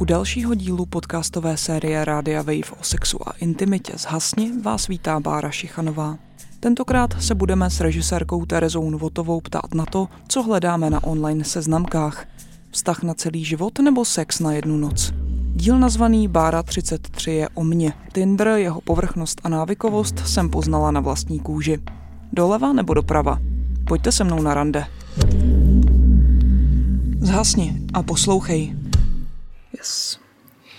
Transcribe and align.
U 0.00 0.04
dalšího 0.04 0.54
dílu 0.54 0.86
podcastové 0.86 1.56
série 1.56 2.04
Rádia 2.04 2.42
Wave 2.42 2.70
o 2.80 2.82
sexu 2.82 3.28
a 3.28 3.32
intimitě 3.32 3.92
z 3.96 4.02
Hasni 4.02 4.52
vás 4.62 4.88
vítá 4.88 5.20
Bára 5.20 5.50
Šichanová. 5.50 6.18
Tentokrát 6.60 7.22
se 7.22 7.34
budeme 7.34 7.70
s 7.70 7.80
režisérkou 7.80 8.46
Terezou 8.46 8.90
Novotovou 8.90 9.40
ptát 9.40 9.74
na 9.74 9.86
to, 9.86 10.08
co 10.28 10.42
hledáme 10.42 10.90
na 10.90 11.04
online 11.04 11.44
seznamkách. 11.44 12.26
Vztah 12.70 13.02
na 13.02 13.14
celý 13.14 13.44
život 13.44 13.78
nebo 13.78 14.04
sex 14.04 14.40
na 14.40 14.52
jednu 14.52 14.76
noc? 14.76 15.12
Díl 15.54 15.78
nazvaný 15.78 16.28
Bára 16.28 16.62
33 16.62 17.30
je 17.30 17.48
o 17.48 17.64
mně. 17.64 17.92
Tinder, 18.12 18.48
jeho 18.48 18.80
povrchnost 18.80 19.40
a 19.44 19.48
návykovost 19.48 20.18
jsem 20.18 20.50
poznala 20.50 20.90
na 20.90 21.00
vlastní 21.00 21.38
kůži. 21.38 21.78
Doleva 22.32 22.72
nebo 22.72 22.94
doprava? 22.94 23.38
Pojďte 23.86 24.12
se 24.12 24.24
mnou 24.24 24.42
na 24.42 24.54
rande. 24.54 24.84
Zhasni 27.20 27.80
a 27.94 28.02
poslouchej. 28.02 28.87
Yes. 29.78 30.20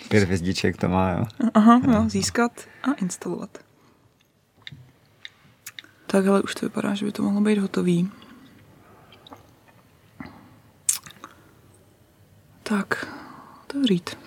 Pět 0.10 0.24
hvězdiček 0.24 0.78
to 0.78 0.88
má, 0.90 1.12
jo? 1.12 1.26
Aha, 1.54 1.82
jo, 1.94 2.10
získat 2.10 2.52
a 2.84 2.94
instalovat. 2.94 3.58
Takhle 6.08 6.42
už 6.42 6.56
to 6.56 6.66
vypadá, 6.66 6.94
že 6.94 7.06
by 7.06 7.12
to 7.12 7.24
mohlo 7.24 7.42
být 7.42 7.58
hotový. 7.58 8.12
Tak, 12.64 13.08
otevřít. 13.64 14.18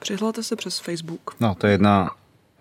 Přihláte 0.00 0.42
se 0.42 0.56
přes 0.56 0.78
Facebook. 0.78 1.36
No, 1.40 1.54
to 1.54 1.66
je 1.66 1.72
jedna, 1.72 2.10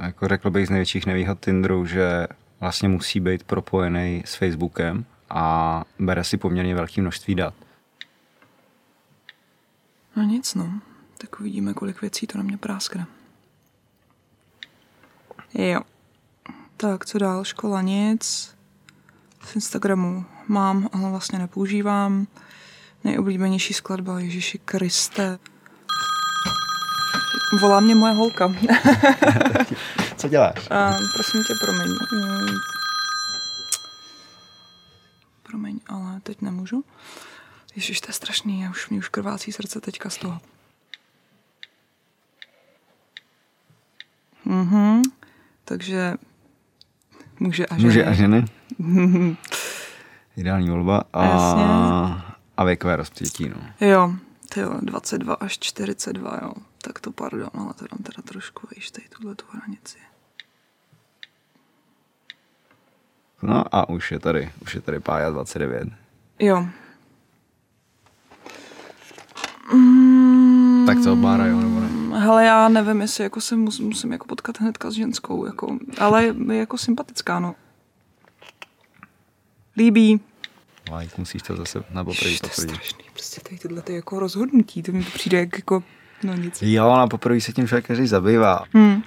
jako 0.01 0.27
řekl 0.27 0.49
bych, 0.49 0.67
z 0.67 0.69
největších 0.69 1.05
nevýhod 1.05 1.39
Tinderu, 1.39 1.85
že 1.85 2.27
vlastně 2.59 2.89
musí 2.89 3.19
být 3.19 3.43
propojený 3.43 4.23
s 4.25 4.35
Facebookem 4.35 5.05
a 5.29 5.83
bere 5.99 6.23
si 6.23 6.37
poměrně 6.37 6.75
velké 6.75 7.01
množství 7.01 7.35
dat. 7.35 7.53
No 10.15 10.23
nic, 10.23 10.55
no. 10.55 10.81
Tak 11.17 11.39
uvidíme, 11.39 11.73
kolik 11.73 12.01
věcí 12.01 12.27
to 12.27 12.37
na 12.37 12.43
mě 12.43 12.57
práskne. 12.57 13.07
Jo. 15.53 15.81
Tak, 16.77 17.05
co 17.05 17.17
dál? 17.17 17.43
Škola 17.43 17.81
nic. 17.81 18.55
Z 19.45 19.55
Instagramu 19.55 20.25
mám, 20.47 20.89
ale 20.93 21.09
vlastně 21.09 21.39
nepoužívám. 21.39 22.27
Nejoblíbenější 23.03 23.73
skladba 23.73 24.19
Ježíši 24.19 24.59
Kriste. 24.65 25.39
Volá 27.61 27.79
mě 27.79 27.95
moje 27.95 28.13
holka. 28.13 28.47
Co 30.17 30.27
děláš? 30.27 30.67
A, 30.71 30.97
prosím 31.13 31.43
tě, 31.43 31.53
promiň. 31.61 31.87
Promiň, 35.43 35.79
ale 35.87 36.19
teď 36.23 36.41
nemůžu. 36.41 36.83
Ježiš, 37.75 38.01
to 38.01 38.09
je 38.09 38.13
strašný, 38.13 38.61
já 38.61 38.69
už, 38.69 38.89
mě 38.89 38.99
už 38.99 39.09
krvácí 39.09 39.51
srdce 39.51 39.81
teďka 39.81 40.09
z 40.09 40.17
toho. 40.17 40.39
Mhm, 44.45 45.01
takže 45.65 46.13
muže 47.39 47.65
a 47.65 47.75
ženy. 47.75 47.87
Muže 47.87 48.05
a 48.05 48.13
ženy. 48.13 48.45
Ideální 50.37 50.69
volba. 50.69 51.03
A, 51.13 51.25
Jasně. 51.25 51.63
a 52.57 52.63
věkové 52.63 52.95
rozpětí, 52.95 53.49
no. 53.49 53.87
Jo, 53.87 54.13
ty 54.49 54.59
jo, 54.59 54.77
22 54.81 55.33
až 55.33 55.59
42, 55.59 56.39
jo. 56.41 56.53
Tak 56.81 56.99
to 56.99 57.11
pardon, 57.11 57.49
ale 57.53 57.73
to 57.73 57.85
dám 57.91 58.03
teda 58.03 58.21
trošku 58.27 58.67
vejš 58.75 58.91
tady 58.91 59.07
tuhle 59.09 59.35
tu 59.35 59.45
hranici. 59.51 59.97
No 63.41 63.75
a 63.75 63.89
už 63.89 64.11
je 64.11 64.19
tady, 64.19 64.51
už 64.61 64.75
je 64.75 64.81
tady 64.81 64.99
Pája 64.99 65.29
29. 65.29 65.87
Jo. 66.39 66.67
Mm, 69.73 70.85
Tak 70.85 70.99
co, 70.99 71.15
Bára, 71.15 71.45
jo, 71.45 71.57
nebo 71.61 71.79
ne? 71.79 72.19
hele, 72.19 72.45
já 72.45 72.69
nevím, 72.69 73.01
jestli 73.01 73.23
jako 73.23 73.41
se 73.41 73.55
mus, 73.55 73.79
musím 73.79 74.11
jako 74.11 74.25
potkat 74.27 74.59
hnedka 74.59 74.91
s 74.91 74.93
ženskou, 74.93 75.45
jako, 75.45 75.77
ale 75.97 76.23
je, 76.23 76.33
jako 76.57 76.77
sympatická, 76.77 77.39
no. 77.39 77.55
Líbí. 79.77 80.19
Like, 80.97 81.13
musíš 81.17 81.41
to 81.41 81.55
zase 81.55 81.83
na 81.93 82.03
poprvé 82.03 82.37
to 82.41 82.47
je 82.47 82.53
strašný, 82.53 83.03
prostě 83.13 83.41
tady 83.41 83.57
tyhle 83.57 83.81
ty 83.81 83.93
jako 83.93 84.19
rozhodnutí, 84.19 84.83
to 84.83 84.91
mi 84.91 85.03
to 85.03 85.11
přijde 85.11 85.39
jak 85.39 85.57
jako, 85.57 85.83
no 86.23 86.33
nic. 86.35 86.61
Jo, 86.61 86.93
na 86.97 87.07
poprvé 87.07 87.41
se 87.41 87.53
tím 87.53 87.67
člověk 87.67 87.87
každý 87.87 88.07
zabývá. 88.07 88.63
Hmm. 88.73 89.03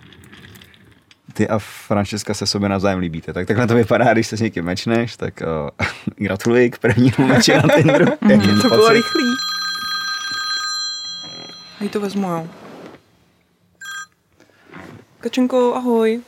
Ty 1.33 1.49
a 1.49 1.59
Francesca 1.59 2.35
se 2.35 2.47
sobě 2.47 2.69
navzájem 2.69 2.99
líbíte. 2.99 3.33
Tak 3.33 3.47
takhle 3.47 3.67
to 3.67 3.75
vypadá, 3.75 4.13
když 4.13 4.27
se 4.27 4.37
s 4.37 4.41
někým 4.41 4.65
mečneš, 4.65 5.17
tak 5.17 5.43
uh, 5.43 5.87
gratuluji 6.17 6.71
k 6.71 6.79
prvnímu 6.79 7.27
meči 7.27 7.55
na 7.55 7.63
Tinderu. 7.77 8.07
To 8.63 8.69
bylo 8.69 8.81
pocit? 8.81 8.93
rychlý. 8.93 9.25
Hej, 11.85 11.91
to 11.91 12.01
vezmu, 12.01 12.29
jo. 12.29 12.49
Kačenko, 15.21 15.75
ahoj. 15.75 16.23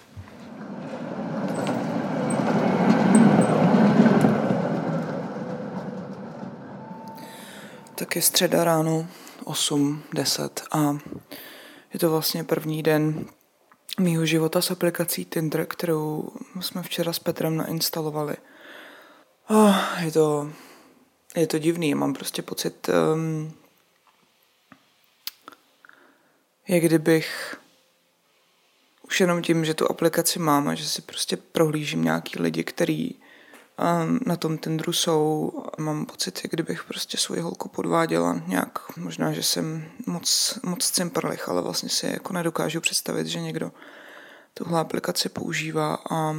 Tak 7.95 8.16
je 8.16 8.22
středa 8.22 8.65
ráno, 8.65 9.06
8, 9.45 10.03
10 10.12 10.62
a 10.72 10.99
je 11.93 12.00
to 12.00 12.11
vlastně 12.11 12.45
první 12.45 12.83
den 12.83 13.25
mýho 14.00 14.27
života 14.27 14.61
s 14.61 14.71
aplikací 14.71 15.25
Tinder, 15.25 15.66
kterou 15.66 16.28
jsme 16.61 16.83
včera 16.83 17.12
s 17.12 17.19
Petrem 17.19 17.56
nainstalovali. 17.56 18.37
Oh, 19.49 19.77
je 20.05 20.12
to, 20.12 20.50
je 21.37 21.47
to 21.47 21.59
divný, 21.59 21.95
mám 21.95 22.15
prostě 22.15 22.43
pocit, 22.43 22.89
um, 23.15 23.53
jak 26.69 26.82
kdybych 26.82 27.56
už 29.03 29.21
jenom 29.21 29.43
tím, 29.43 29.65
že 29.65 29.75
tu 29.75 29.91
aplikaci 29.91 30.38
mám 30.38 30.69
a 30.69 30.75
že 30.75 30.88
si 30.88 31.03
prostě 31.03 31.37
prohlížím 31.37 32.04
nějaký 32.04 32.43
lidi, 32.43 32.65
který 32.65 33.15
um, 33.15 34.21
na 34.27 34.37
tom 34.37 34.59
Tinderu 34.59 34.93
jsou, 34.93 35.53
mám 35.78 36.06
pocit, 36.06 36.41
jak 36.44 36.53
kdybych 36.53 36.84
prostě 36.84 37.16
svoji 37.19 37.41
holku 37.41 37.69
podváděla 37.69 38.43
nějak. 38.47 38.97
Možná, 38.97 39.32
že 39.32 39.43
jsem 39.43 39.91
moc, 40.06 40.59
moc 40.62 40.91
cimprlich, 40.91 41.49
ale 41.49 41.62
vlastně 41.62 41.88
si 41.88 42.06
jako 42.06 42.32
nedokážu 42.32 42.81
představit, 42.81 43.27
že 43.27 43.41
někdo 43.41 43.72
tuhle 44.54 44.81
aplikaci 44.81 45.28
používá 45.28 45.98
a 46.10 46.34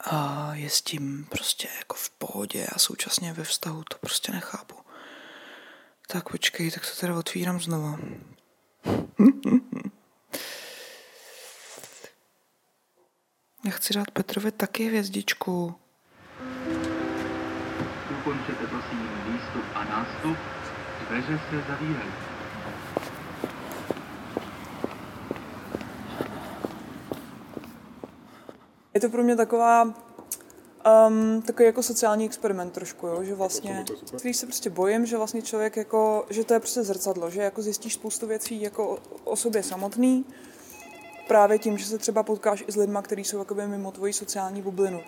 a 0.00 0.50
je 0.54 0.70
s 0.70 0.82
tím 0.82 1.26
prostě 1.30 1.68
jako 1.78 1.96
v 1.96 2.10
pohodě 2.10 2.66
a 2.66 2.78
současně 2.78 3.32
ve 3.32 3.44
vztahu 3.44 3.84
to 3.90 3.98
prostě 3.98 4.32
nechápu. 4.32 4.74
Tak 6.06 6.30
počkej, 6.30 6.70
tak 6.70 6.82
to 6.86 7.00
teda 7.00 7.18
otvírám 7.18 7.60
znova. 7.60 7.98
Já 13.64 13.70
chci 13.70 13.94
dát 13.94 14.10
Petrovi 14.10 14.52
taky 14.52 14.84
hvězdičku. 14.84 15.74
Ukončete 18.20 18.66
prosím 18.66 19.08
výstup 19.26 19.64
a 19.74 19.84
nástup. 19.84 20.36
Dveře 21.08 21.40
se 21.50 21.62
zavírají. 21.68 22.12
Je 28.94 29.00
to 29.00 29.08
pro 29.08 29.22
mě 29.22 29.36
taková 29.36 29.94
um, 30.86 31.42
takový 31.42 31.66
jako 31.66 31.82
sociální 31.82 32.24
experiment 32.24 32.72
trošku, 32.72 33.06
jo? 33.06 33.24
že 33.24 33.34
vlastně, 33.34 33.84
když 34.22 34.36
se 34.36 34.46
prostě 34.46 34.70
bojím, 34.70 35.06
že 35.06 35.16
vlastně 35.16 35.42
člověk 35.42 35.76
jako, 35.76 36.26
že 36.30 36.44
to 36.44 36.54
je 36.54 36.60
prostě 36.60 36.82
zrcadlo, 36.82 37.30
že 37.30 37.42
jako 37.42 37.62
zjistíš 37.62 37.94
spoustu 37.94 38.26
věcí 38.26 38.62
jako 38.62 38.88
o, 38.88 38.98
o 39.24 39.36
sobě 39.36 39.62
samotný, 39.62 40.24
právě 41.28 41.58
tím, 41.58 41.78
že 41.78 41.86
se 41.86 41.98
třeba 41.98 42.22
potkáš 42.22 42.64
i 42.68 42.72
s 42.72 42.76
lidma, 42.76 43.02
kteří 43.02 43.24
jsou 43.24 43.38
jakoby 43.38 43.66
mimo 43.66 43.92
tvoji 43.92 44.12
sociální 44.12 44.62
bublinu. 44.62 45.00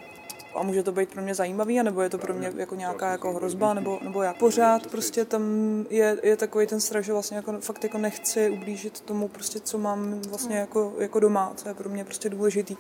A 0.55 0.63
může 0.63 0.83
to 0.83 0.93
být 0.93 1.11
pro 1.11 1.23
mě 1.23 1.35
zajímavý, 1.35 1.83
nebo 1.83 2.03
je 2.03 2.11
to 2.11 2.19
pro 2.19 2.35
mě 2.35 2.53
jako 2.57 2.75
nějaká 2.75 3.11
jako 3.11 3.33
hrozba, 3.33 3.75
nebo, 3.75 3.99
nebo 4.03 4.23
jak. 4.23 4.39
Pořád 4.39 4.87
prostě 4.87 5.25
tam 5.25 5.43
je, 5.91 6.19
je 6.23 6.37
takový 6.37 6.67
ten 6.67 6.81
strach, 6.81 7.05
že 7.05 7.13
vlastně 7.13 7.37
jako 7.37 7.61
fakt 7.61 7.85
jako 7.85 7.99
nechci 7.99 8.51
ublížit 8.51 9.01
tomu 9.01 9.29
prostě, 9.29 9.61
co 9.61 9.79
mám 9.79 10.21
vlastně 10.21 10.57
jako, 10.57 10.93
jako 10.99 11.21
doma, 11.21 11.53
co 11.57 11.69
je 11.69 11.75
pro 11.75 11.89
mě 11.89 12.05
prostě 12.05 12.29
důležitý. 12.29 12.77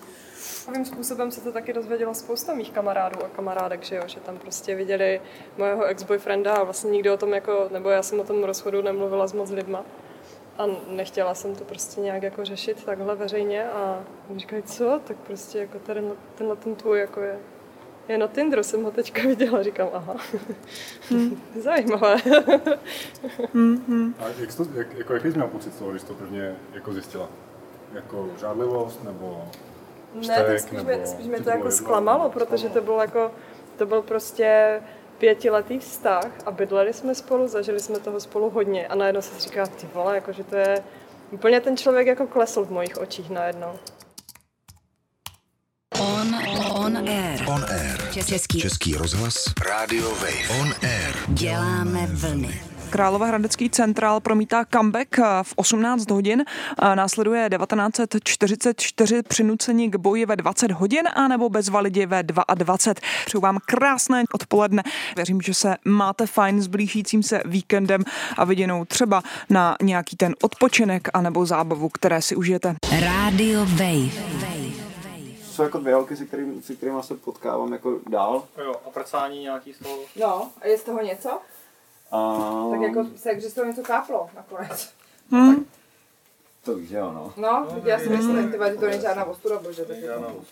Takovým 0.66 0.84
způsobem 0.84 1.30
se 1.30 1.40
to 1.40 1.52
taky 1.52 1.72
dozvěděla 1.72 2.14
spousta 2.14 2.54
mých 2.54 2.70
kamarádů 2.70 3.24
a 3.24 3.28
kamarádek, 3.28 3.82
že 3.84 3.96
jo, 3.96 4.02
že 4.06 4.20
tam 4.20 4.38
prostě 4.38 4.74
viděli 4.74 5.20
mojeho 5.58 5.84
ex-boyfrienda 5.84 6.54
a 6.54 6.64
vlastně 6.64 6.90
nikdo 6.90 7.14
o 7.14 7.16
tom 7.16 7.32
jako, 7.32 7.68
nebo 7.72 7.90
já 7.90 8.02
jsem 8.02 8.20
o 8.20 8.24
tom 8.24 8.44
rozchodu 8.44 8.82
nemluvila 8.82 9.26
s 9.26 9.32
moc 9.32 9.50
lidma. 9.50 9.84
A 10.58 10.66
nechtěla 10.88 11.34
jsem 11.34 11.54
to 11.54 11.64
prostě 11.64 12.00
nějak 12.00 12.22
jako 12.22 12.44
řešit 12.44 12.84
takhle 12.84 13.14
veřejně 13.14 13.68
a 13.68 14.04
oni 14.30 14.38
říkají, 14.40 14.62
co, 14.62 15.00
tak 15.04 15.16
prostě 15.16 15.58
jako 15.58 15.78
tenhle, 15.78 16.14
tenhle 16.34 16.56
ten 16.56 16.74
tvůj 16.74 17.00
jako 17.00 17.20
je, 17.20 17.38
je 18.08 18.18
na 18.18 18.26
Tinderu, 18.26 18.62
jsem 18.62 18.84
ho 18.84 18.90
teďka 18.90 19.22
viděla, 19.22 19.62
říkám, 19.62 19.88
aha, 19.92 20.16
zajímavé. 21.62 22.16
A 24.18 24.24
jak, 24.38 24.52
jsi 24.52 24.56
to, 24.56 24.66
jak, 24.74 24.94
jako, 24.94 25.12
jaký 25.14 25.28
jsi 25.30 25.34
měl 25.34 25.48
pocit 25.48 25.74
z 25.74 25.78
toho, 25.78 25.90
když 25.90 26.02
to 26.02 26.14
prvně 26.14 26.56
jako 26.74 26.92
zjistila? 26.92 27.28
Jako 27.92 28.28
žádlivost 28.40 29.04
nebo 29.04 29.44
Ne, 30.14 30.20
vztek, 30.20 30.46
tak 30.46 30.60
spíš, 30.60 30.82
mě, 30.82 30.92
nebo 30.96 31.06
spíš 31.06 31.26
mě 31.26 31.40
to 31.40 31.50
jako 31.50 31.70
zklamalo, 31.70 32.30
protože 32.30 32.68
to 32.68 32.80
bylo 32.80 33.00
jako, 33.00 33.30
to 33.76 33.86
byl 33.86 34.02
prostě 34.02 34.80
pětiletý 35.18 35.78
vztah 35.78 36.30
a 36.46 36.50
bydleli 36.50 36.92
jsme 36.92 37.14
spolu, 37.14 37.48
zažili 37.48 37.80
jsme 37.80 37.98
toho 37.98 38.20
spolu 38.20 38.50
hodně 38.50 38.86
a 38.86 38.94
najednou 38.94 39.22
se 39.22 39.40
říká, 39.40 39.66
ty 39.66 39.88
vole, 39.94 40.14
jako, 40.14 40.32
že 40.32 40.44
to 40.44 40.56
je 40.56 40.82
úplně 41.30 41.60
ten 41.60 41.76
člověk 41.76 42.06
jako 42.06 42.26
klesl 42.26 42.64
v 42.64 42.70
mojich 42.70 42.98
očích 42.98 43.30
najednou. 43.30 43.72
On, 46.00 46.34
on 46.74 46.96
air. 46.96 47.44
On 47.48 47.64
Air. 47.64 48.24
Český. 48.26 48.60
Český 48.60 48.94
rozhlas. 48.94 49.44
Radio 49.68 50.10
Wave. 50.10 50.60
On 50.60 50.74
Air. 50.82 51.14
Děláme 51.28 52.06
vlny. 52.06 52.77
Královéhradecký 52.90 53.70
centrál 53.70 54.20
promítá 54.20 54.64
comeback 54.64 55.18
v 55.42 55.52
18 55.56 56.10
hodin. 56.10 56.44
Následuje 56.94 57.48
1944 57.58 59.22
přinucení 59.22 59.90
k 59.90 59.96
boji 59.96 60.26
ve 60.26 60.36
20 60.36 60.70
hodin 60.72 61.02
a 61.14 61.28
nebo 61.28 61.48
bezva 61.48 61.80
lidi 61.80 62.06
ve 62.06 62.22
22. 62.22 62.76
Přeju 63.26 63.40
vám 63.40 63.58
krásné 63.66 64.24
odpoledne. 64.34 64.82
Věřím, 65.16 65.40
že 65.40 65.54
se 65.54 65.76
máte 65.84 66.26
fajn 66.26 66.62
s 66.62 66.66
blížícím 66.66 67.22
se 67.22 67.42
víkendem 67.44 68.04
a 68.36 68.44
viděnou 68.44 68.84
třeba 68.84 69.22
na 69.50 69.76
nějaký 69.82 70.16
ten 70.16 70.34
odpočinek 70.42 71.08
anebo 71.14 71.46
zábavu, 71.46 71.88
které 71.88 72.22
si 72.22 72.36
užijete. 72.36 72.76
Radio 73.00 73.60
Wave. 73.60 74.38
Jsou 75.42 75.62
jako 75.62 75.78
dvě 75.78 75.94
holky, 75.94 76.16
se, 76.16 76.26
kterým, 76.26 76.62
se 76.62 76.74
kterými 76.74 77.02
se 77.02 77.14
potkávám 77.14 77.72
jako 77.72 77.98
dál. 78.10 78.42
Jo, 78.64 78.74
a 78.86 78.90
prcání 78.90 79.42
nějaký 79.42 79.72
z 79.72 79.78
toho. 79.78 79.96
No, 80.20 80.50
a 80.60 80.66
je 80.66 80.78
z 80.78 80.82
toho 80.82 81.02
něco? 81.02 81.40
A... 82.10 82.38
Tak 82.70 82.80
jako 82.80 83.06
se, 83.16 83.40
že 83.40 83.50
z 83.50 83.54
toho 83.54 83.66
něco 83.66 83.82
káplo 83.82 84.30
nakonec. 84.36 84.92
To 86.64 86.74
víš, 86.74 86.88
že 86.88 86.96
jo, 86.96 87.12
no. 87.12 87.32
No, 87.36 87.80
já 87.84 87.98
si 87.98 88.08
myslím, 88.08 88.52
ty 88.52 88.58
to 88.78 88.86
není 88.86 89.02
žádná 89.02 89.24
ostuda, 89.24 89.58
bože. 89.58 89.84
Tak 89.84 89.96
jako. 89.96 90.44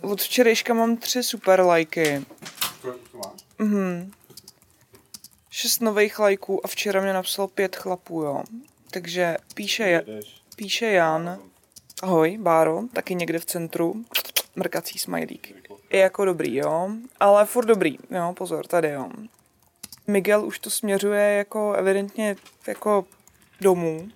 Od 0.00 0.20
včerejška 0.20 0.74
mám 0.74 0.96
tři 0.96 1.22
super 1.22 1.60
lajky. 1.60 2.24
To, 2.82 2.92
to 2.92 3.18
máš? 3.18 3.44
Mhm. 3.58 4.12
Šest 5.50 5.80
nových 5.80 6.18
lajků 6.18 6.64
a 6.64 6.68
včera 6.68 7.00
mě 7.00 7.12
napsalo 7.12 7.48
pět 7.48 7.76
chlapů, 7.76 8.22
jo. 8.22 8.42
Takže 8.90 9.36
píše, 9.54 10.04
píše 10.56 10.86
Jan, 10.86 11.38
ahoj, 12.02 12.38
Báro, 12.40 12.82
taky 12.92 13.14
někde 13.14 13.38
v 13.38 13.44
centru, 13.44 14.04
mrkací 14.56 14.98
smajlík. 14.98 15.70
Je 15.90 16.00
jako 16.00 16.24
dobrý, 16.24 16.56
jo, 16.56 16.90
ale 17.20 17.46
furt 17.46 17.64
dobrý, 17.66 17.98
jo, 18.10 18.34
pozor, 18.36 18.66
tady, 18.66 18.90
jo. 18.90 19.10
Miguel 20.06 20.46
už 20.46 20.58
to 20.58 20.70
směřuje 20.70 21.22
jako 21.22 21.72
evidentně 21.72 22.36
jako 22.66 23.04
domů. 23.60 24.08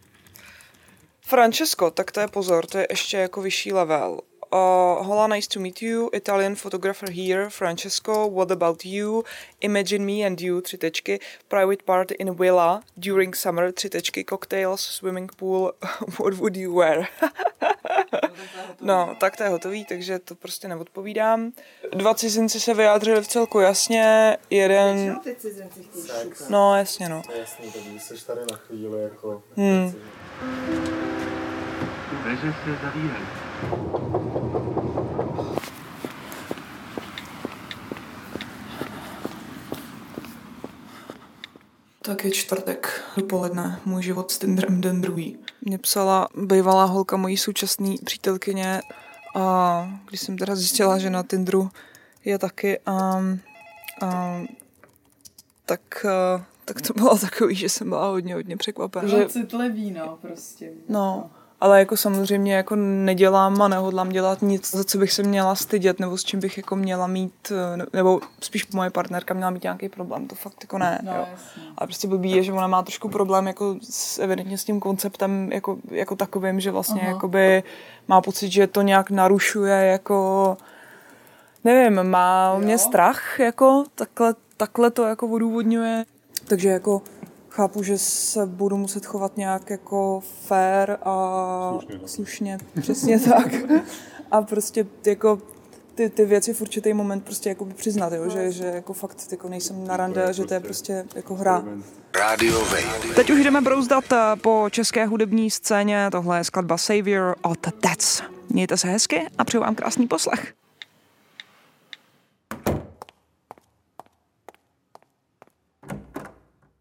Francesco, 1.20 1.90
tak 1.90 2.10
to 2.12 2.20
je 2.20 2.28
pozor, 2.28 2.66
to 2.66 2.78
je 2.78 2.86
ještě 2.90 3.16
jako 3.16 3.42
vyšší 3.42 3.72
level. 3.72 4.20
Uh, 4.52 5.06
hola, 5.06 5.26
nice 5.26 5.48
to 5.48 5.60
meet 5.60 5.82
you. 5.82 6.10
Italian 6.12 6.54
photographer 6.54 7.10
here. 7.10 7.50
Francesco, 7.50 8.30
what 8.30 8.50
about 8.50 8.84
you? 8.84 9.24
Imagine 9.60 10.04
me 10.04 10.26
and 10.26 10.40
you, 10.40 10.60
tři 10.60 10.78
tečky. 10.78 11.20
Private 11.48 11.84
party 11.84 12.14
in 12.14 12.34
villa 12.34 12.82
during 12.96 13.36
summer, 13.36 13.72
tři 13.72 13.88
tečky. 13.88 14.24
Cocktails, 14.24 14.80
swimming 14.80 15.32
pool. 15.36 15.72
what 16.18 16.34
would 16.34 16.56
you 16.56 16.74
wear? 16.74 17.08
no, 18.80 19.16
tak 19.20 19.36
to 19.36 19.42
je 19.42 19.48
hotový, 19.48 19.84
takže 19.84 20.18
to 20.18 20.34
prostě 20.34 20.68
neodpovídám. 20.68 21.52
Dva 21.94 22.14
cizinci 22.14 22.60
se 22.60 22.74
vyjádřili 22.74 23.20
v 23.20 23.28
celku 23.28 23.60
jasně. 23.60 24.36
Jeden... 24.50 25.20
No, 26.48 26.76
jasně, 26.76 27.08
no. 27.08 27.22
Jasný, 27.38 27.72
tak 27.72 27.82
když 27.82 28.02
jsi 28.02 28.26
tady 28.26 28.40
na 28.50 28.56
chvíli 28.56 29.02
jako... 29.02 29.42
Hmm. 29.56 29.94
Dveře 32.22 32.54
se 32.64 32.78
zavírají. 32.82 33.26
Tak 42.02 42.24
je 42.24 42.30
čtvrtek 42.30 43.02
dopoledne, 43.16 43.80
můj 43.84 44.02
život 44.02 44.30
s 44.30 44.38
Tinderem 44.38 44.80
den 44.80 45.00
druhý. 45.00 45.38
Mě 45.62 45.78
psala 45.78 46.28
bývalá 46.34 46.84
holka 46.84 47.16
mojí 47.16 47.36
současné 47.36 47.94
přítelkyně 48.04 48.80
a 49.36 49.88
když 50.08 50.20
jsem 50.20 50.38
teda 50.38 50.56
zjistila, 50.56 50.98
že 50.98 51.10
na 51.10 51.22
Tinderu 51.22 51.70
je 52.24 52.38
taky, 52.38 52.78
um, 52.88 53.40
um, 54.02 54.46
tak, 55.66 55.80
uh, 56.04 56.42
tak 56.64 56.80
to 56.80 56.92
bylo 56.92 57.18
takový, 57.20 57.54
že 57.54 57.68
jsem 57.68 57.88
byla 57.88 58.08
hodně, 58.08 58.34
hodně 58.34 58.56
překvapená. 58.56 59.08
Že, 59.08 59.28
citlivý, 59.28 59.90
no, 59.90 60.18
prostě. 60.22 60.70
no, 60.88 61.30
ale 61.60 61.78
jako 61.78 61.96
samozřejmě 61.96 62.54
jako 62.54 62.76
nedělám 62.76 63.62
a 63.62 63.68
nehodlám 63.68 64.08
dělat 64.08 64.42
nic, 64.42 64.70
za 64.70 64.84
co 64.84 64.98
bych 64.98 65.12
se 65.12 65.22
měla 65.22 65.54
stydět, 65.54 66.00
nebo 66.00 66.18
s 66.18 66.24
čím 66.24 66.40
bych 66.40 66.56
jako 66.56 66.76
měla 66.76 67.06
mít, 67.06 67.52
eh, 67.52 67.86
nebo 67.92 68.20
spíš 68.40 68.72
moje 68.72 68.90
partnerka 68.90 69.34
měla 69.34 69.50
mít 69.50 69.62
nějaký 69.62 69.88
problém, 69.88 70.26
to 70.26 70.34
fakt 70.34 70.56
jako 70.60 70.78
ne. 70.78 70.98
No, 71.02 71.14
jo. 71.16 71.26
A 71.78 71.86
prostě 71.86 72.08
blbý 72.08 72.30
je, 72.30 72.42
že 72.42 72.52
ona 72.52 72.66
má 72.66 72.82
trošku 72.82 73.08
problém 73.08 73.46
jako 73.46 73.76
s, 73.82 74.18
evidentně 74.18 74.58
s 74.58 74.64
tím 74.64 74.80
konceptem 74.80 75.52
jako, 75.52 75.76
jako 75.90 76.16
takovým, 76.16 76.60
že 76.60 76.70
vlastně 76.70 77.02
jakoby 77.02 77.62
má 78.08 78.20
pocit, 78.20 78.50
že 78.50 78.66
to 78.66 78.82
nějak 78.82 79.10
narušuje 79.10 79.74
jako 79.86 80.56
nevím, 81.64 82.02
má 82.02 82.52
o 82.52 82.58
mě 82.58 82.72
Jo. 82.72 82.78
strach 82.78 83.40
jako 83.40 83.84
takhle, 83.94 84.34
takhle 84.56 84.90
to 84.90 85.06
jako 85.06 85.26
odůvodňuje. 85.28 86.04
Takže 86.48 86.68
jako 86.68 87.02
chápu, 87.50 87.82
že 87.82 87.98
se 87.98 88.46
budu 88.46 88.76
muset 88.76 89.06
chovat 89.06 89.36
nějak 89.36 89.70
jako 89.70 90.22
fair 90.46 90.96
a 91.02 91.72
Slušně, 91.78 91.98
no. 92.02 92.08
slušně 92.08 92.58
přesně 92.80 93.20
tak. 93.20 93.54
A 94.30 94.42
prostě 94.42 94.86
jako 95.06 95.38
ty, 95.94 96.10
ty 96.10 96.24
věci 96.24 96.54
v 96.54 96.60
určitý 96.60 96.92
moment 96.92 97.24
prostě 97.24 97.48
jako 97.48 97.64
přiznat, 97.64 98.12
jo? 98.12 98.30
Že, 98.30 98.52
že 98.52 98.64
jako 98.64 98.92
fakt 98.92 99.28
jako 99.30 99.48
nejsem 99.48 99.86
na 99.86 99.96
rande, 99.96 100.32
že 100.32 100.44
to 100.44 100.54
je 100.54 100.60
prostě 100.60 101.04
jako 101.14 101.34
hra. 101.34 101.64
Radio. 102.14 102.66
Teď 103.14 103.30
už 103.30 103.44
jdeme 103.44 103.60
brouzdat 103.60 104.04
eh, 104.12 104.36
po 104.36 104.66
české 104.70 105.06
hudební 105.06 105.50
scéně. 105.50 106.08
Tohle 106.12 106.38
je 106.38 106.44
skladba 106.44 106.78
Savior 106.78 107.36
od 107.42 107.58
That's. 107.80 108.22
Mějte 108.48 108.76
se 108.76 108.88
hezky 108.88 109.26
a 109.38 109.44
přeju 109.44 109.62
vám 109.62 109.74
krásný 109.74 110.06
poslech. 110.06 110.59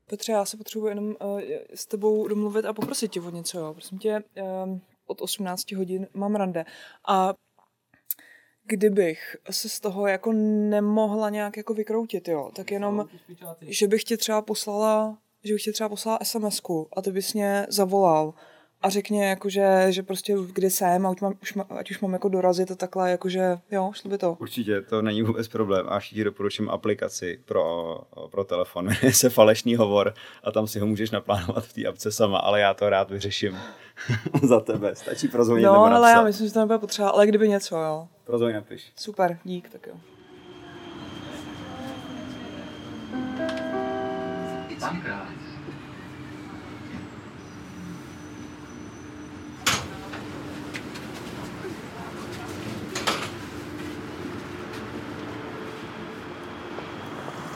Petře, 0.09 0.31
já 0.31 0.45
se 0.45 0.57
potřebuji 0.57 0.87
jenom 0.87 1.15
uh, 1.21 1.41
s 1.73 1.85
tebou 1.85 2.27
domluvit 2.27 2.65
a 2.65 2.73
poprosit 2.73 3.11
tě 3.11 3.21
o 3.21 3.29
něco, 3.29 3.59
jo. 3.59 3.73
Prosím 3.73 3.97
tě, 3.97 4.23
um, 4.63 4.81
od 5.07 5.21
18 5.21 5.71
hodin 5.71 6.07
mám 6.13 6.35
rande. 6.35 6.65
A 7.07 7.33
kdybych 8.63 9.37
se 9.51 9.69
z 9.69 9.79
toho 9.79 10.07
jako 10.07 10.33
nemohla 10.33 11.29
nějak 11.29 11.57
jako 11.57 11.73
vykroutit, 11.73 12.27
jo, 12.27 12.51
tak 12.55 12.71
jenom, 12.71 13.09
že 13.61 13.87
bych 13.87 14.03
ti 14.03 14.17
třeba 14.17 14.41
poslala, 14.41 15.17
že 15.43 15.53
bych 15.53 15.63
ti 15.63 15.71
třeba 15.71 15.89
poslala 15.89 16.19
SMS-ku 16.23 16.87
a 16.97 17.01
ty 17.01 17.11
bys 17.11 17.33
mě 17.33 17.65
zavolal 17.69 18.33
a 18.81 18.89
řekně 18.89 19.29
jakože, 19.29 19.85
že 19.89 20.03
prostě 20.03 20.35
kde 20.53 20.69
jsem 20.69 21.05
a 21.05 21.09
už 21.09 21.21
mám, 21.21 21.33
už 21.41 21.53
má, 21.53 21.65
ať 21.69 21.91
už 21.91 21.99
mám 21.99 22.13
jako 22.13 22.29
dorazit 22.29 22.71
a 22.71 22.75
takhle, 22.75 23.11
jakože 23.11 23.57
jo, 23.71 23.91
šlo 23.93 24.09
by 24.09 24.17
to. 24.17 24.37
Určitě, 24.39 24.81
to 24.81 25.01
není 25.01 25.21
vůbec 25.21 25.47
problém. 25.47 25.85
A 25.89 25.99
ti 25.99 26.23
doporučím 26.23 26.69
aplikaci 26.69 27.39
pro, 27.45 27.97
pro 28.31 28.43
telefon. 28.43 28.85
Jmenuje 28.89 29.13
se 29.13 29.29
Falešný 29.29 29.75
hovor 29.75 30.13
a 30.43 30.51
tam 30.51 30.67
si 30.67 30.79
ho 30.79 30.87
můžeš 30.87 31.11
naplánovat 31.11 31.65
v 31.65 31.73
té 31.73 31.85
apce 31.85 32.11
sama, 32.11 32.37
ale 32.39 32.59
já 32.59 32.73
to 32.73 32.89
rád 32.89 33.11
vyřeším 33.11 33.57
za 34.43 34.59
tebe. 34.59 34.95
Stačí 34.95 35.27
prozvonit 35.27 35.65
No, 35.65 35.71
nebo 35.71 35.83
ale 35.85 35.93
napsat. 35.93 36.09
já 36.11 36.23
myslím, 36.23 36.47
že 36.47 36.53
to 36.53 36.59
nebude 36.59 36.77
potřeba, 36.79 37.09
ale 37.09 37.27
kdyby 37.27 37.49
něco, 37.49 37.77
jo. 37.77 38.07
Prozvoň 38.23 38.53
napiš. 38.53 38.91
Super, 38.95 39.39
dík, 39.43 39.69
tak 39.69 39.87
jo. 39.87 39.93
Dvakrát. 44.79 45.48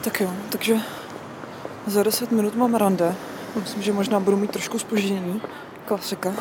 Tak 0.03 0.22
jo, 0.22 0.29
takže 0.50 0.75
za 1.88 2.03
10 2.03 2.31
minut 2.31 2.55
mám 2.55 2.75
rande. 2.75 3.15
Myslím, 3.55 3.83
že 3.83 3.93
možná 3.93 4.19
budu 4.19 4.38
mít 4.38 4.51
trošku 4.51 4.79
spoždění. 4.79 5.41
Klasika. 5.86 6.33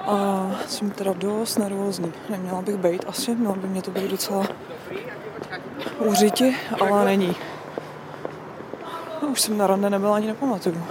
A 0.00 0.50
jsem 0.66 0.90
teda 0.90 1.12
dost 1.12 1.58
nervózní. 1.58 2.12
Neměla 2.28 2.62
bych 2.62 2.76
být 2.76 3.04
asi, 3.08 3.34
měla 3.34 3.54
by 3.54 3.68
mě 3.68 3.82
to 3.82 3.90
být 3.90 4.10
docela 4.10 4.46
uřiti, 5.98 6.56
ale 6.80 7.04
není. 7.04 7.36
No, 9.22 9.28
už 9.28 9.40
jsem 9.40 9.58
na 9.58 9.66
rande 9.66 9.90
nebyla 9.90 10.16
ani 10.16 10.26
nepamatuju. 10.26 10.82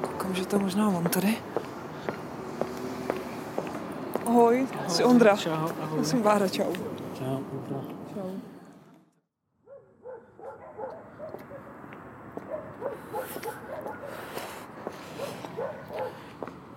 Koukám, 0.00 0.34
že 0.34 0.46
to 0.46 0.58
možná 0.58 0.88
on 0.88 1.04
tady. 1.04 1.36
Ahoj, 4.26 4.66
jsi 4.92 5.04
Ondra. 5.04 5.36
Čau, 5.36 5.50
ahoj. 5.52 5.98
Já 5.98 6.04
jsem 6.04 6.22
Vára, 6.22 6.48
čau. 6.48 6.72
Čau, 7.18 7.44
Ondra. 7.52 7.80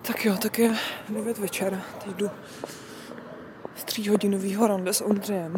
Tak 0.02 0.24
jo, 0.24 0.36
tak 0.42 0.58
je 0.58 0.76
9 1.08 1.38
večer. 1.38 1.82
Teď 2.04 2.16
jdu 2.16 2.30
tříhodinovýho 3.84 4.66
rande 4.66 4.92
s 4.92 5.00
Ondřejem. 5.00 5.56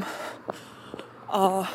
A 1.29 1.71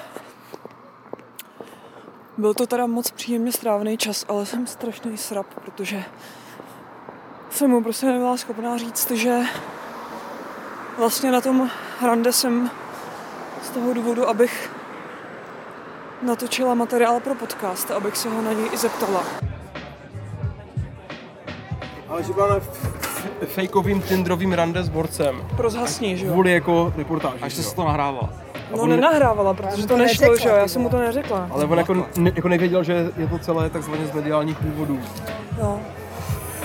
byl 2.38 2.54
to 2.54 2.68
teda 2.68 2.88
moc 2.88 3.12
příjemně 3.12 3.52
strávený 3.52 3.98
čas, 3.98 4.26
ale 4.28 4.46
jsem 4.46 4.68
strašný 4.68 5.18
srap, 5.18 5.48
protože 5.54 6.04
jsem 7.50 7.72
mu 7.72 7.84
prostě 7.84 8.06
nebyla 8.06 8.38
schopná 8.38 8.78
říct, 8.78 9.12
že 9.12 9.40
vlastně 10.98 11.32
na 11.32 11.42
tom 11.42 11.70
rande 12.06 12.34
jsem 12.34 12.72
z 13.64 13.70
toho 13.70 13.94
důvodu, 13.94 14.30
abych 14.30 14.72
natočila 16.22 16.74
materiál 16.74 17.20
pro 17.20 17.36
podcast, 17.36 17.92
abych 17.92 18.18
se 18.18 18.30
ho 18.30 18.42
na 18.42 18.54
něj 18.54 18.66
i 18.74 18.78
zeptala. 18.78 19.24
Ale 22.10 22.24
že 22.24 22.34
byla 22.34 22.48
na 22.48 22.60
fejkovým 23.46 24.02
Tinderovým 24.02 24.54
rande 24.54 24.84
s 24.84 24.90
borcem. 24.90 25.36
Pro 25.58 25.70
zhasní, 25.70 26.18
že 26.18 26.26
jo? 26.26 26.32
Kvůli 26.32 26.52
jako 26.52 26.94
reportáži. 26.98 27.38
Až 27.42 27.54
se 27.54 27.76
to 27.76 27.84
nahrává. 27.84 28.30
No 28.78 28.88
nenahrávala, 28.88 29.54
protože 29.54 29.88
to 29.88 29.98
nešlo, 29.98 30.38
že 30.38 30.50
jo, 30.50 30.56
já 30.56 30.68
jsem 30.68 30.82
mu 30.82 30.90
to 30.90 31.00
neřekla. 31.00 31.48
Ale 31.52 31.66
on 31.66 31.78
jako, 31.78 31.94
ne, 31.94 32.32
jako 32.36 32.48
nevěděl, 32.48 32.84
že 32.84 33.12
je 33.18 33.28
to 33.28 33.40
celé 33.40 33.70
takzvaně 33.70 34.08
z 34.08 34.12
mediálních 34.12 34.58
důvodů. 34.62 35.00
No. 35.62 35.82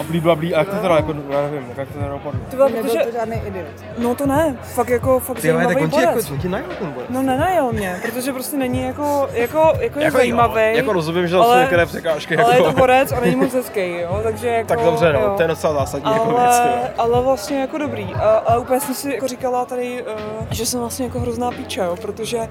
Blí, 0.08 0.20
blí, 0.20 0.36
blí. 0.36 0.54
A 0.54 0.58
jak 0.58 0.68
to 0.68 0.76
teda, 0.76 0.96
jako, 0.96 1.14
já 1.30 1.42
nevím, 1.42 1.72
jak 1.76 1.88
to 1.88 1.94
teda 1.94 2.08
dopadlo. 2.08 2.40
To 2.50 2.56
bylo, 2.56 2.68
Nebyl 2.68 2.82
protože... 2.82 2.98
to 2.98 3.12
žádný 3.12 3.42
idiot. 3.46 3.66
No 3.98 4.14
to 4.14 4.26
ne, 4.26 4.56
fakt 4.62 4.88
jako, 4.88 5.20
fakt 5.20 5.40
Ty, 5.40 5.50
ale 5.50 5.58
tak 5.66 5.72
zajímavý 5.72 5.84
on 5.84 5.90
ti, 5.90 6.00
jako, 6.00 6.12
borec. 6.12 6.30
on 6.30 6.38
ti 6.38 6.48
najel 6.48 6.68
ten 6.78 6.90
borec. 6.92 7.08
No 7.10 7.22
nenajel 7.22 7.72
mě, 7.72 8.00
protože 8.02 8.32
prostě 8.32 8.56
není 8.56 8.82
jako, 8.82 9.28
jako, 9.32 9.72
jako 9.80 9.98
je 9.98 10.04
Jako 10.04 10.16
zajímavý. 10.16 10.60
jo, 10.70 10.76
jako 10.76 10.92
rozumím, 10.92 11.28
že 11.28 11.36
jsou 11.36 11.54
některé 11.58 11.86
překážky, 11.86 12.36
Ale 12.36 12.54
jako- 12.54 12.66
je 12.66 12.72
to 12.72 12.78
borec 12.78 13.12
a 13.12 13.20
není 13.20 13.36
moc 13.36 13.52
hezký, 13.54 13.94
jo, 14.00 14.20
takže 14.22 14.48
jako, 14.58 14.68
Tak 14.68 14.80
dobře, 14.80 15.12
no, 15.12 15.20
jo. 15.20 15.32
to 15.36 15.42
je 15.42 15.48
docela 15.48 15.72
zásadní 15.74 16.06
ale, 16.06 16.18
jako 16.18 16.28
věc, 16.30 16.62
jo. 16.64 16.88
ale 16.98 17.22
vlastně 17.22 17.60
jako 17.60 17.78
dobrý. 17.78 18.14
A, 18.14 18.30
a 18.30 18.56
úplně 18.58 18.80
jsem 18.80 18.94
si 18.94 19.14
jako 19.14 19.28
říkala 19.28 19.64
tady, 19.64 20.02
uh, 20.02 20.46
že 20.50 20.66
jsem 20.66 20.80
vlastně 20.80 21.06
jako 21.06 21.20
hrozná 21.20 21.50
píča, 21.50 21.84
jo, 21.84 21.96
protože 22.02 22.48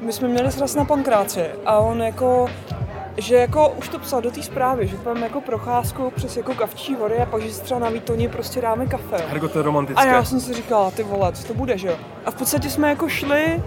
my 0.00 0.12
jsme 0.12 0.28
měli 0.28 0.50
sraz 0.52 0.74
na 0.74 0.84
pankráci 0.84 1.44
a 1.66 1.78
on 1.78 2.02
jako 2.02 2.46
že 3.20 3.34
jako 3.36 3.68
už 3.68 3.88
to 3.88 3.98
psal 3.98 4.20
do 4.20 4.30
té 4.30 4.42
zprávy, 4.42 4.86
že 4.86 4.96
tam 4.96 5.22
jako 5.22 5.40
procházkou 5.40 6.10
přes 6.10 6.36
jako 6.36 6.54
kavčí 6.54 6.94
hory 6.94 7.16
a 7.18 7.26
pak, 7.26 7.42
že 7.42 7.52
si 7.52 7.62
třeba 7.62 7.80
na 7.80 7.88
Výtoně 7.90 8.28
prostě 8.28 8.60
dáme 8.60 8.86
kafe. 8.86 9.16
jo. 9.16 9.24
Hergo, 9.28 9.48
to 9.48 9.58
je 9.58 9.62
romantické. 9.62 10.02
A 10.02 10.12
já 10.12 10.24
jsem 10.24 10.40
si 10.40 10.54
říkala, 10.54 10.90
ty 10.90 11.02
vole, 11.02 11.32
co 11.32 11.44
to 11.46 11.54
bude, 11.54 11.78
že 11.78 11.88
jo? 11.88 11.94
A 12.24 12.30
v 12.30 12.34
podstatě 12.34 12.70
jsme 12.70 12.88
jako 12.88 13.08
šli 13.08 13.62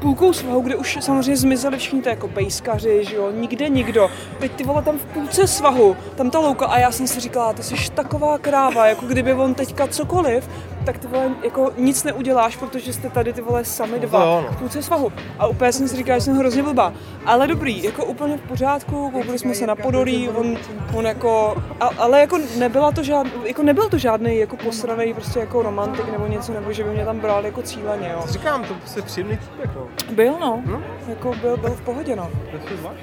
půlkou 0.00 0.32
svahu, 0.32 0.60
kde 0.60 0.76
už 0.76 0.98
samozřejmě 1.00 1.36
zmizeli 1.36 1.78
všichni 1.78 2.02
to 2.02 2.08
jako 2.08 2.28
pejskaři, 2.28 3.04
že 3.04 3.16
jo, 3.16 3.30
nikde 3.30 3.68
nikdo. 3.68 4.10
Teď 4.38 4.52
ty 4.52 4.64
vole 4.64 4.82
tam 4.82 4.98
v 4.98 5.04
půlce 5.04 5.46
svahu, 5.46 5.96
tam 6.16 6.30
ta 6.30 6.38
louka 6.38 6.66
a 6.66 6.78
já 6.78 6.92
jsem 6.92 7.06
si 7.06 7.20
říkala, 7.20 7.52
ty 7.52 7.62
jsi 7.62 7.74
taková 7.94 8.38
kráva, 8.38 8.86
jako 8.86 9.06
kdyby 9.06 9.34
on 9.34 9.54
teďka 9.54 9.86
cokoliv, 9.86 10.48
tak 10.92 10.98
ty 11.00 11.06
vole 11.08 11.30
jako 11.44 11.72
nic 11.78 12.04
neuděláš, 12.04 12.56
protože 12.56 12.92
jste 12.92 13.10
tady 13.10 13.32
ty 13.32 13.40
vole 13.40 13.64
sami 13.64 13.92
No 13.92 13.98
dva 13.98 14.24
no. 14.24 14.46
v 14.50 14.56
půlce 14.56 14.82
svahu. 14.82 15.12
A 15.38 15.46
úplně 15.46 15.72
jsem 15.72 15.88
si 15.88 15.96
říkala, 15.96 16.18
že 16.18 16.24
jsem 16.24 16.36
hrozně 16.36 16.62
blbá. 16.62 16.92
Ale 17.26 17.46
dobrý, 17.46 17.82
jako 17.82 18.04
úplně 18.04 18.36
v 18.36 18.40
pořádku, 18.40 19.10
koukali 19.10 19.38
jsme 19.38 19.54
se 19.54 19.66
na 19.66 19.76
Podolí, 19.76 20.28
on, 20.28 20.56
on 20.94 21.06
jako, 21.06 21.62
a, 21.80 21.90
ale 21.98 22.20
jako 22.20 22.38
nebyla 22.58 22.92
to 22.92 23.02
žád, 23.02 23.26
jako 23.44 23.62
nebyl 23.62 23.88
to 23.88 23.98
žádný 23.98 24.38
jako 24.38 24.56
posraný 24.56 25.14
prostě 25.14 25.40
jako 25.40 25.62
romantik 25.62 26.12
nebo 26.12 26.26
něco, 26.26 26.52
nebo 26.52 26.72
že 26.72 26.84
by 26.84 26.90
mě 26.90 27.04
tam 27.04 27.20
bral 27.20 27.44
jako 27.44 27.62
cíleně, 27.62 28.10
jo. 28.14 28.24
Říkám, 28.28 28.64
to 28.64 28.74
prostě 28.74 29.02
příjemný 29.02 29.36
týpek, 29.36 29.70
no. 29.76 29.86
Byl 30.14 30.34
no, 30.40 30.62
jako 31.08 31.34
byl, 31.40 31.56
byl 31.56 31.70
v 31.70 31.80
pohodě 31.80 32.16
no. 32.16 32.30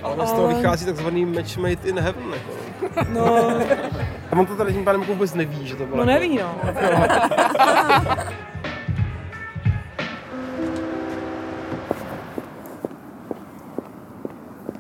Ale 0.04 0.28
z 0.28 0.32
toho 0.32 0.48
vychází 0.48 0.86
takzvaný 0.86 1.26
match 1.26 1.58
made 1.58 1.90
in 1.90 2.00
heaven, 2.00 2.30
jako. 2.34 2.67
No, 3.10 3.50
A 4.32 4.40
on 4.40 4.46
to 4.46 4.56
tady 4.56 4.74
tím 4.74 4.86
pádem 4.86 5.02
jako 5.02 5.14
vůbec 5.14 5.34
neví, 5.34 5.68
že 5.68 5.76
to 5.76 5.86
bylo 5.86 6.06
no 6.06 6.12
jako- 6.12 6.24
neví 6.24 6.38
no. 6.38 6.56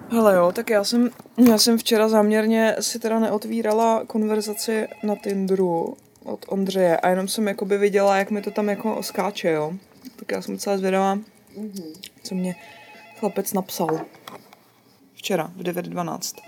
Hele 0.10 0.36
jo, 0.36 0.52
tak 0.52 0.70
já 0.70 0.84
jsem, 0.84 1.10
já 1.50 1.58
jsem 1.58 1.78
včera 1.78 2.10
záměrně 2.10 2.76
si 2.80 3.00
teda 3.00 3.20
neotvírala 3.20 4.04
konverzaci 4.08 4.88
na 5.04 5.16
Tinderu 5.16 5.98
od 6.24 6.46
Ondřeje 6.48 6.98
a 6.98 7.10
jenom 7.10 7.28
jsem 7.28 7.48
jakoby 7.48 7.78
viděla, 7.78 8.18
jak 8.18 8.32
mi 8.32 8.42
to 8.42 8.52
tam 8.52 8.70
jako 8.70 9.04
skáče, 9.04 9.50
jo. 9.52 9.74
Tak 10.16 10.32
já 10.32 10.42
jsem 10.42 10.54
docela 10.56 10.78
zvědavá, 10.78 11.20
co 12.24 12.36
mě 12.36 12.56
chlapec 13.20 13.54
napsal. 13.54 14.00
Včera 15.14 15.52
v 15.56 15.64
9.12. 15.64 16.42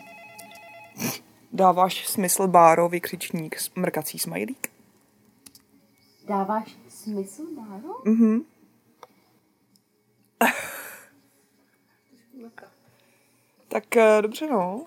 Dáváš 1.53 2.08
smysl 2.08 2.48
báro, 2.48 2.89
vykřičník, 2.89 3.56
mrkací 3.75 4.20
smajlík? 4.20 4.72
Dáváš 6.27 6.77
smysl, 6.89 7.44
Dáro? 7.56 7.94
Mhm. 8.06 8.41
Tak 13.68 13.98
eh, 13.98 14.22
dobře, 14.22 14.48
no. 14.48 14.84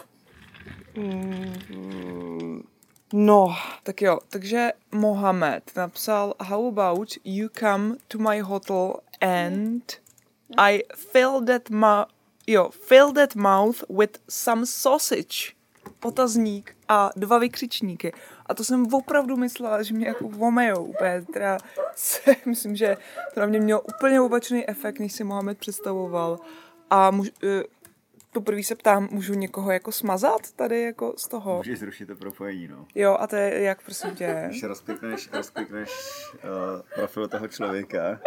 Mm, 0.96 2.62
No, 3.12 3.56
tak 3.82 4.02
jo. 4.02 4.18
Takže 4.28 4.72
Mohamed 4.92 5.70
napsal 5.76 6.34
How 6.40 6.68
about 6.68 7.08
you 7.24 7.48
come 7.58 7.96
to 8.08 8.18
my 8.18 8.40
hotel 8.40 8.94
and 9.20 9.92
I 10.58 10.82
fill 10.96 11.44
that 11.44 11.70
ma- 11.70 12.06
jo, 12.46 12.70
fill 12.70 13.12
that 13.12 13.34
mouth 13.34 13.82
with 13.90 14.18
some 14.28 14.66
sausage. 14.66 15.56
Otazník 16.04 16.76
a 16.88 17.10
dva 17.16 17.38
vykřičníky. 17.38 18.12
A 18.46 18.54
to 18.54 18.64
jsem 18.64 18.94
opravdu 18.94 19.36
myslela, 19.36 19.82
že 19.82 19.94
mě 19.94 20.06
jako 20.06 20.28
vomejou 20.28 20.84
úplně. 20.84 21.22
Teda 21.32 21.58
se, 21.94 22.20
myslím, 22.46 22.76
že 22.76 22.96
to 23.34 23.40
na 23.40 23.46
mě 23.46 23.60
mělo 23.60 23.80
úplně 23.80 24.20
opačný 24.20 24.68
efekt, 24.68 24.98
než 24.98 25.12
si 25.12 25.24
Mohamed 25.24 25.58
představoval. 25.58 26.38
A 26.90 27.10
muž, 27.10 27.30
eh, 27.44 27.62
poprvé 28.32 28.62
se 28.62 28.74
ptám, 28.74 29.08
můžu 29.10 29.34
někoho 29.34 29.72
jako 29.72 29.92
smazat 29.92 30.52
tady 30.52 30.82
jako 30.82 31.14
z 31.16 31.28
toho? 31.28 31.56
Můžeš 31.56 31.78
zrušit 31.78 32.06
to 32.06 32.16
propojení, 32.16 32.68
no. 32.68 32.86
Jo, 32.94 33.16
a 33.20 33.26
to 33.26 33.36
je 33.36 33.62
jak, 33.62 33.82
prosím 33.82 34.10
tě? 34.14 34.44
Když 34.46 34.62
rozklikneš, 34.62 35.32
rozklikneš 35.32 35.90
uh, 36.34 36.40
profil 36.94 37.28
toho 37.28 37.48
člověka, 37.48 38.20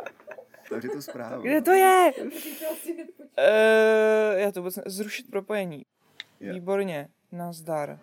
takže 0.70 0.90
tu 0.90 1.02
zprávu. 1.02 1.42
Kde 1.42 1.62
to 1.62 1.72
je? 1.72 2.14
Uh, 2.18 2.32
já 4.36 4.52
to 4.52 4.62
vůbec 4.62 4.76
ne... 4.76 4.84
Zrušit 4.86 5.30
propojení. 5.30 5.86
Jo. 6.40 6.54
Výborně. 6.54 7.10
Nazdar. 7.32 8.00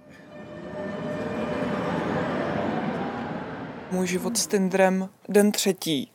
Můj 3.90 4.06
život 4.06 4.36
s 4.36 4.46
Tinderem 4.46 5.08
den 5.28 5.52
třetí. 5.52 6.12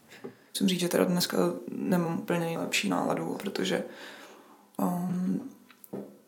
Musím 0.49 0.67
říct, 0.67 0.79
že 0.79 0.89
teda 0.89 1.03
dneska 1.03 1.37
nemám 1.71 2.19
úplně 2.19 2.39
nejlepší 2.39 2.89
náladu, 2.89 3.37
protože 3.39 3.83
um, 4.77 5.49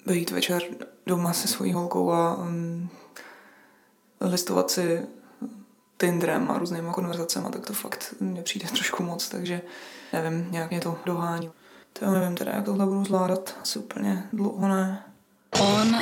být 0.06 0.32
večer 0.32 0.62
doma 1.06 1.34
se 1.34 1.48
svojí 1.48 1.74
holkou 1.74 2.12
a 2.12 2.36
um, 2.36 2.90
listovat 4.22 4.72
si 4.72 5.08
Tinderem 5.98 6.52
a 6.52 6.58
různýma 6.58 6.94
konverzacemi, 6.94 7.48
tak 7.52 7.66
to 7.66 7.74
fakt 7.74 8.14
mně 8.20 8.42
přijde 8.42 8.68
trošku 8.68 9.04
moc, 9.04 9.30
takže 9.30 9.62
nevím, 10.14 10.52
nějak 10.52 10.70
mě 10.70 10.80
to 10.80 10.98
dohání. 11.06 11.52
To 11.94 12.12
nevím 12.12 12.38
teda, 12.38 12.52
jak 12.52 12.66
tohle 12.66 12.86
budu 12.86 13.06
zvládat, 13.06 13.56
asi 13.62 13.80
úplně 13.80 14.24
dlouho 14.34 14.68
ne. 14.68 15.09
On, 15.60 15.96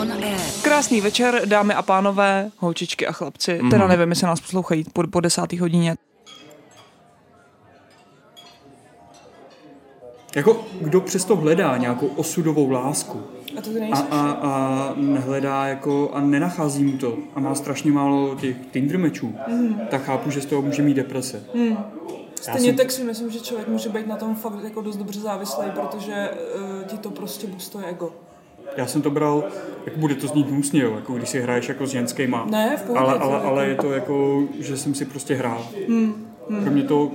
on 0.00 0.12
air. 0.12 0.40
Krásný 0.62 1.00
večer, 1.00 1.42
dámy 1.44 1.74
a 1.74 1.82
pánové, 1.82 2.50
holčičky 2.58 3.06
a 3.06 3.12
chlapci. 3.12 3.52
Mm-hmm. 3.58 3.70
Teda 3.70 3.86
nevím, 3.86 4.08
jestli 4.10 4.26
nás 4.26 4.40
poslouchají 4.40 4.84
po, 4.92 5.06
po 5.06 5.20
desátý 5.20 5.58
hodině. 5.58 5.96
Jako 10.36 10.64
kdo 10.80 11.00
přesto 11.00 11.36
hledá 11.36 11.76
nějakou 11.76 12.06
osudovou 12.06 12.70
lásku 12.70 13.22
A 13.58 13.60
to 13.60 13.70
a, 13.92 13.98
a, 13.98 14.30
a 14.30 14.92
nehledá 14.96 15.66
jako 15.66 16.10
a 16.12 16.20
nenachází 16.20 16.84
mu 16.84 16.98
to 16.98 17.16
a 17.34 17.40
má 17.40 17.54
strašně 17.54 17.92
málo 17.92 18.34
těch 18.34 18.56
Tinder 18.72 18.98
mečů, 18.98 19.34
Mhm. 19.48 19.80
tak 19.90 20.04
chápu, 20.04 20.30
že 20.30 20.40
z 20.40 20.46
toho 20.46 20.62
může 20.62 20.82
mít 20.82 20.94
deprese. 20.94 21.44
Já 21.54 21.76
Stejně 22.40 22.60
jsem- 22.68 22.76
tak 22.76 22.90
si 22.90 23.04
myslím, 23.04 23.30
že 23.30 23.40
člověk 23.40 23.68
může 23.68 23.88
být 23.88 24.06
na 24.06 24.16
tom 24.16 24.34
fakt 24.34 24.64
jako 24.64 24.80
dost 24.82 24.96
dobře 24.96 25.20
závislý, 25.20 25.64
protože 25.74 26.30
uh, 26.80 26.86
ti 26.86 26.98
to 26.98 27.10
prostě 27.10 27.46
boostuje 27.46 27.84
ego. 27.86 28.12
Já 28.76 28.86
jsem 28.86 29.02
to 29.02 29.10
bral, 29.10 29.44
jak 29.86 29.96
bude 29.96 30.14
to 30.14 30.26
znít 30.26 30.50
hnusně, 30.50 30.82
jo, 30.82 30.92
jako 30.94 31.12
když 31.12 31.28
si 31.28 31.40
hraješ 31.40 31.68
jako 31.68 31.86
s 31.86 31.90
ženskýma. 31.90 32.46
Ne, 32.50 32.76
v 32.76 32.82
pohodě, 32.82 33.00
ale, 33.04 33.18
ale, 33.18 33.40
ale 33.40 33.66
je 33.66 33.74
to 33.74 33.92
jako, 33.92 34.42
že 34.60 34.76
jsem 34.76 34.94
si 34.94 35.04
prostě 35.04 35.34
hrál. 35.34 35.66
Hmm. 35.88 36.14
Hmm. 36.50 36.62
Pro 36.62 36.70
mě 36.72 36.82
to 36.82 37.10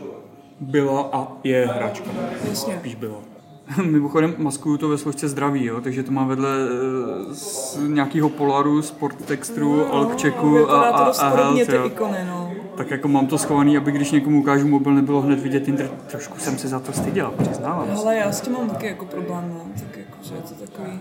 byla 0.60 1.10
a 1.14 1.28
je 1.44 1.68
hračka. 1.76 2.10
Jasně. 2.50 2.78
Spíš 2.80 2.96
byla. 2.96 3.18
Mimochodem 3.84 4.36
maskuju 4.38 4.78
to 4.78 4.90
ve 4.90 4.98
složce 4.98 5.28
zdraví, 5.28 5.66
jo, 5.66 5.82
takže 5.82 6.04
to 6.04 6.12
má 6.12 6.24
vedle 6.26 6.50
eh, 6.50 7.34
z 7.36 7.78
nějakého 7.88 8.30
Polaru, 8.30 8.82
Sport 8.82 9.26
Textru, 9.26 9.78
No, 9.78 9.94
Alkčeku 9.94 10.70
a, 10.70 10.82
a, 10.82 11.12
a 11.12 11.30
Health, 11.30 11.68
ty 11.68 11.76
jo. 11.76 11.86
ikony, 11.86 12.18
no. 12.28 12.52
Tak 12.80 12.92
jako 12.92 13.08
mám 13.08 13.28
to 13.28 13.38
schovaný, 13.38 13.78
aby 13.78 13.92
když 13.92 14.12
někomu 14.12 14.40
ukážu 14.40 14.68
mobil, 14.68 14.94
nebylo 14.94 15.22
hned 15.22 15.40
vidět 15.40 15.60
Tinder. 15.60 15.90
Trošku 16.08 16.40
jsem 16.40 16.58
se 16.58 16.68
za 16.68 16.80
to 16.80 16.94
styděl, 16.94 17.34
přiznávám. 17.38 17.88
Ale 17.98 18.16
já 18.16 18.32
s 18.32 18.42
tím 18.42 18.54
mám 18.54 18.70
taky 18.70 18.88
jako 18.88 19.06
problém, 19.06 19.52
no. 19.54 19.62
Tak 19.74 19.98
jako, 19.98 20.18
že 20.22 20.36
je 20.36 20.42
to 20.42 20.66
takový... 20.66 21.00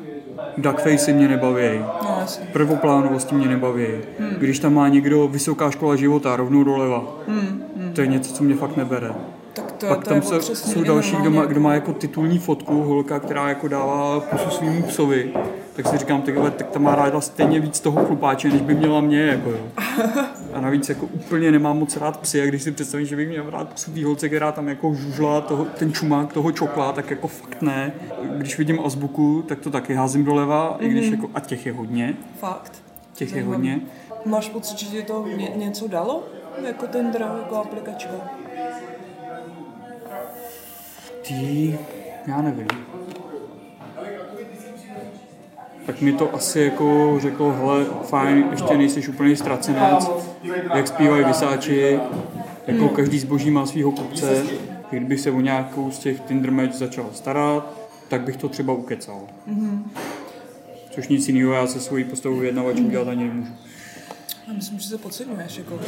Duckfacey 0.56 1.14
mě 1.14 1.28
nebaví. 1.28 1.78
No, 1.78 2.16
jasně. 2.20 2.46
Prvoplánovosti 2.52 3.34
mě 3.34 3.48
nebaví. 3.48 3.86
Hmm. 4.18 4.30
Když 4.38 4.58
tam 4.58 4.74
má 4.74 4.88
někdo 4.88 5.28
vysoká 5.28 5.70
škola 5.70 5.96
života 5.96 6.36
rovnou 6.36 6.64
doleva, 6.64 7.04
Hmm, 7.26 7.62
hmm. 7.76 7.92
to 7.92 8.00
je 8.00 8.06
něco, 8.06 8.34
co 8.34 8.44
mě 8.44 8.54
fakt 8.54 8.76
nebere. 8.76 9.10
Tak 9.52 9.72
to, 9.72 9.86
Pak 9.86 10.04
to 10.04 10.14
je 10.14 10.20
tam 10.20 10.28
se, 10.28 10.36
otřesný 10.36 10.72
jsou 10.72 10.82
další, 10.82 11.16
kdo 11.16 11.30
má, 11.30 11.44
kdo 11.44 11.60
má 11.60 11.74
jako 11.74 11.92
titulní 11.92 12.38
fotku, 12.38 12.82
holka, 12.82 13.20
která 13.20 13.48
jako 13.48 13.68
dává 13.68 14.20
pusu 14.20 14.50
svýmu 14.50 14.82
psovi. 14.82 15.32
Tak 15.78 15.86
si 15.88 15.98
říkám, 15.98 16.22
takhle, 16.22 16.50
tak 16.50 16.70
ta 16.70 16.78
má 16.78 16.94
ráda 16.94 17.20
stejně 17.20 17.60
víc 17.60 17.80
toho 17.80 18.04
chlupáče, 18.04 18.48
než 18.48 18.60
by 18.60 18.74
měla 18.74 19.00
mě, 19.00 19.20
jako 19.26 19.50
jo. 19.50 19.58
A 20.52 20.60
navíc 20.60 20.88
jako 20.88 21.06
úplně 21.06 21.50
nemám 21.50 21.78
moc 21.78 21.96
rád 21.96 22.16
psy, 22.20 22.42
a 22.42 22.46
když 22.46 22.62
si 22.62 22.72
představím, 22.72 23.06
že 23.06 23.16
bych 23.16 23.28
měl 23.28 23.50
rád 23.50 23.68
pusu 23.68 23.92
té 23.92 24.04
holce, 24.04 24.28
která 24.28 24.52
tam 24.52 24.68
jako 24.68 24.94
žužla 24.94 25.40
toho, 25.40 25.64
ten 25.64 25.92
čumák 25.92 26.32
toho 26.32 26.52
čokla, 26.52 26.92
tak 26.92 27.10
jako 27.10 27.28
fakt 27.28 27.62
ne. 27.62 27.92
Když 28.36 28.58
vidím 28.58 28.80
azbuku, 28.84 29.42
tak 29.48 29.58
to 29.60 29.70
taky 29.70 29.94
házím 29.94 30.24
doleva, 30.24 30.76
i 30.80 30.88
když 30.88 31.04
Mhm. 31.10 31.14
jako, 31.14 31.30
a 31.34 31.40
těch 31.40 31.66
je 31.66 31.72
hodně, 31.72 32.14
Fakt. 32.38 32.72
těch 33.14 33.28
je 33.28 33.34
Zajímavý. 33.34 33.56
hodně. 33.56 33.80
Máš 34.26 34.48
pocit, 34.48 34.78
že 34.78 34.86
ti 34.86 35.02
to 35.02 35.26
ně, 35.36 35.50
něco 35.56 35.88
dalo? 35.88 36.22
Jako 36.66 36.86
Tinder, 36.86 37.20
jako 37.22 37.56
aplikačka? 37.56 38.10
Ty, 41.28 41.78
já 42.26 42.42
nevím. 42.42 42.66
Tak 45.88 46.00
mi 46.00 46.12
to 46.12 46.34
asi 46.34 46.60
jako 46.60 47.16
řeklo, 47.20 47.52
hele, 47.52 47.84
fajn, 47.84 48.44
ještě 48.50 48.76
nejsi 48.76 49.08
úplný 49.08 49.36
ztracenec, 49.36 50.10
jak 50.74 50.88
zpívají 50.88 51.24
vysáči, 51.24 52.00
jako 52.66 52.84
Hmm. 52.86 52.96
každý 52.96 53.18
zboží 53.18 53.50
má 53.50 53.66
svého 53.66 53.92
kupce, 53.92 54.42
kdybych 54.90 55.20
se 55.20 55.30
o 55.30 55.40
nějakou 55.40 55.90
z 55.90 55.98
těch 55.98 56.20
Tinder 56.20 56.50
match 56.50 56.72
začal 56.74 57.06
starat, 57.12 57.78
tak 58.08 58.20
bych 58.20 58.36
to 58.36 58.48
třeba 58.48 58.72
ukecal. 58.72 59.20
Mhm. 59.46 59.90
Což 60.90 61.08
nic 61.08 61.28
jiného 61.28 61.52
já 61.52 61.66
se 61.66 61.80
svojí 61.80 62.04
postavou 62.04 62.36
vyjednavačů 62.36 62.88
dělat 62.90 63.08
ani 63.08 63.24
nemůžu. 63.24 63.52
Já 64.48 64.52
myslím, 64.54 64.78
že 64.78 64.88
se 64.88 64.98
podceňuješ, 64.98 65.58
jako. 65.58 65.78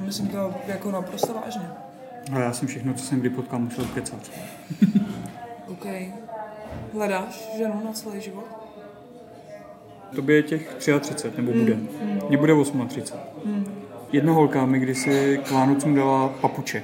Myslím 0.00 0.28
to 0.28 0.54
jako 0.66 0.90
naprosto 0.90 1.34
vážně. 1.34 1.68
A 2.32 2.38
já 2.38 2.52
jsem 2.52 2.68
všechno, 2.68 2.94
co 2.94 3.04
jsem 3.04 3.20
kdy 3.20 3.30
potkal, 3.30 3.58
musel 3.58 3.84
ukecat. 3.84 4.30
OK. 5.68 5.86
Hledáš 6.94 7.48
ženu 7.56 7.82
na 7.84 7.92
celý 7.92 8.20
život? 8.20 8.44
Tobě 10.14 10.36
je 10.36 10.42
těch 10.42 10.74
33, 11.00 11.30
nebo 11.36 11.52
bude. 11.52 11.74
Mm, 11.74 11.88
mm. 12.02 12.20
Mně 12.28 12.36
bude 12.36 12.54
38. 12.88 13.18
Hmm. 13.44 13.82
Jedna 14.12 14.32
holka 14.32 14.66
mi 14.66 14.78
kdysi 14.78 15.40
k 15.44 15.50
Vánocům 15.50 15.94
dala 15.94 16.28
papuče. 16.28 16.82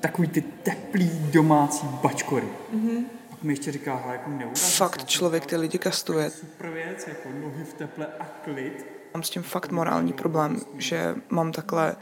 Takový 0.00 0.28
ty 0.28 0.40
teplý 0.40 1.10
domácí 1.32 1.86
bačkory. 2.02 2.46
Mhm. 2.72 3.04
Pak 3.30 3.42
mi 3.42 3.52
ještě 3.52 3.72
říká, 3.72 3.96
hele, 4.04 4.14
jako 4.14 4.30
neurazí 4.30 4.76
Fakt 4.76 5.00
se, 5.00 5.06
člověk 5.06 5.46
ty 5.46 5.56
lidi 5.56 5.78
kastuje. 5.78 6.30
Super 6.30 6.70
věc, 6.70 7.08
jako 7.08 7.28
nohy 7.42 7.64
v 7.64 7.74
teple 7.74 8.06
a 8.20 8.24
klid. 8.44 8.86
Mám 9.14 9.22
s 9.22 9.30
tím 9.30 9.42
fakt 9.42 9.72
morální 9.72 10.12
problém, 10.12 10.60
že 10.78 11.14
mám 11.30 11.52
takhle 11.52 11.96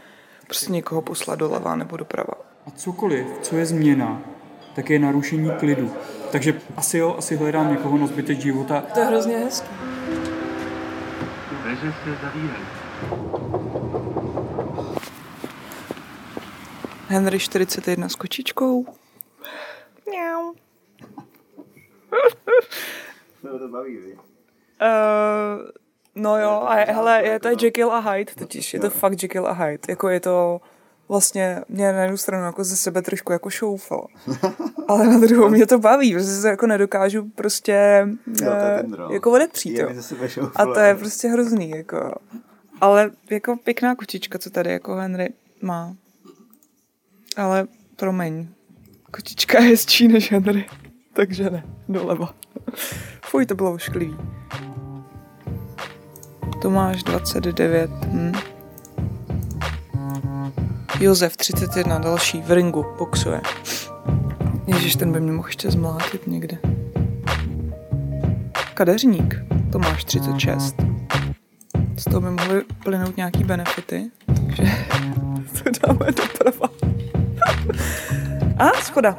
prostě 0.46 0.73
někoho 0.73 1.02
poslat 1.02 1.38
doleva 1.38 1.76
nebo 1.76 1.96
doprava. 1.96 2.34
A 2.66 2.70
cokoliv, 2.70 3.26
co 3.42 3.56
je 3.56 3.66
změna, 3.66 4.23
tak 4.75 4.90
je 4.90 4.99
narušení 4.99 5.50
klidu. 5.58 5.90
Takže 6.32 6.54
asi 6.76 6.99
jo, 6.99 7.14
asi 7.18 7.37
hledám 7.37 7.70
někoho 7.70 7.99
na 7.99 8.06
zbytek 8.06 8.40
života. 8.40 8.84
To 8.94 9.00
je 9.00 9.06
hrozně 9.06 9.38
hezký. 9.38 9.93
Dveře 11.74 11.94
se 12.04 12.16
zavírají. 12.22 12.64
Henry 17.08 17.38
41 17.38 18.08
s 18.08 18.14
kočičkou. 18.14 18.86
Mňau. 20.08 20.54
To 23.42 23.58
to 23.58 23.68
baví? 23.68 23.98
Uh, 23.98 24.18
no 26.14 26.38
jo, 26.38 26.62
a 26.66 26.78
je, 26.78 26.84
hele, 26.84 27.22
je 27.24 27.40
to 27.40 27.48
je 27.48 27.56
Jekyll 27.62 27.92
a 27.92 27.98
Hyde, 27.98 28.34
totiž 28.34 28.74
je 28.74 28.80
to 28.80 28.90
fakt 28.90 29.22
Jekyll 29.22 29.46
a 29.46 29.52
Hyde. 29.52 29.80
Jako 29.88 30.08
je 30.08 30.20
to 30.20 30.60
vlastně, 31.08 31.61
mě 31.68 31.92
na 31.92 32.02
jednu 32.02 32.16
stranu 32.16 32.44
jako 32.44 32.64
ze 32.64 32.76
sebe 32.76 33.02
trošku 33.02 33.32
jako 33.32 33.50
šoufalo. 33.50 34.06
Ale 34.88 35.06
na 35.06 35.18
druhou 35.18 35.49
mě 35.49 35.66
to 35.66 35.78
baví, 35.78 36.14
protože 36.14 36.26
se 36.26 36.49
jako 36.49 36.66
nedokážu 36.66 37.30
prostě 37.34 38.08
Jo, 38.42 38.50
eh, 38.52 38.84
jako 39.12 39.32
odepřít. 39.32 39.78
Jo. 39.78 39.88
A 40.57 40.66
to 40.66 40.81
je 40.81 40.94
prostě 40.94 41.28
hrozný. 41.28 41.70
Jako. 41.70 42.14
Ale 42.81 43.11
jako 43.31 43.57
pěkná 43.57 43.94
kočička, 43.94 44.38
co 44.38 44.50
tady 44.50 44.70
jako 44.70 44.94
Henry 44.94 45.28
má. 45.62 45.94
Ale 47.37 47.66
promiň, 47.96 48.48
kočička 49.11 49.61
je 49.62 49.68
hezčí 49.68 50.09
než 50.09 50.33
Henry. 50.33 50.66
Takže 51.12 51.50
ne, 51.50 51.64
doleva. 51.88 52.35
Fuj, 53.24 53.46
to 53.46 53.55
bylo 53.55 53.72
ošklivý. 53.72 54.16
Tomáš 56.62 57.02
29. 57.02 57.90
Hm. 57.90 58.53
Josef 61.04 61.36
31, 61.36 61.98
další, 61.98 62.42
v 62.42 62.50
ringu, 62.50 62.86
boxuje. 62.98 63.40
Ježíš, 64.66 64.96
ten 64.96 65.12
by 65.12 65.20
mě 65.20 65.32
mohl 65.32 65.48
ještě 65.48 65.70
zmlátit 65.70 66.26
někde. 66.26 66.58
Kadeřník, 68.74 69.34
Tomáš 69.72 70.04
36. 70.04 70.76
Z 71.96 72.04
toho 72.04 72.20
by 72.20 72.30
mohly 72.30 72.62
plynout 72.84 73.16
nějaký 73.16 73.44
benefity, 73.44 74.10
takže 74.26 74.62
to 75.62 75.86
dáme 75.86 76.06
doprava. 76.12 76.68
A, 78.58 78.70
schoda. 78.82 79.18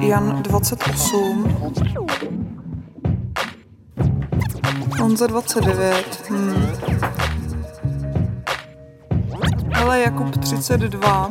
Jan 0.00 0.42
28. 0.42 1.56
Honza 5.00 5.26
29. 5.26 6.30
Hmm. 6.30 6.66
Hele, 9.76 10.00
Jakub 10.00 10.36
32. 10.36 11.30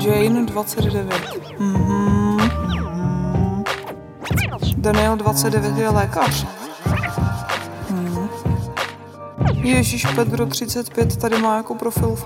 Jane 0.00 0.46
29. 0.46 1.14
Mhm. 1.58 2.38
Daniel 4.76 5.16
29 5.16 5.78
je 5.78 5.88
lékař. 5.88 6.46
Hmm. 7.90 8.28
Ježíš 9.52 10.06
Pedro 10.14 10.46
35 10.46 11.16
tady 11.16 11.38
má 11.38 11.56
jako 11.56 11.74
profil 11.74 12.16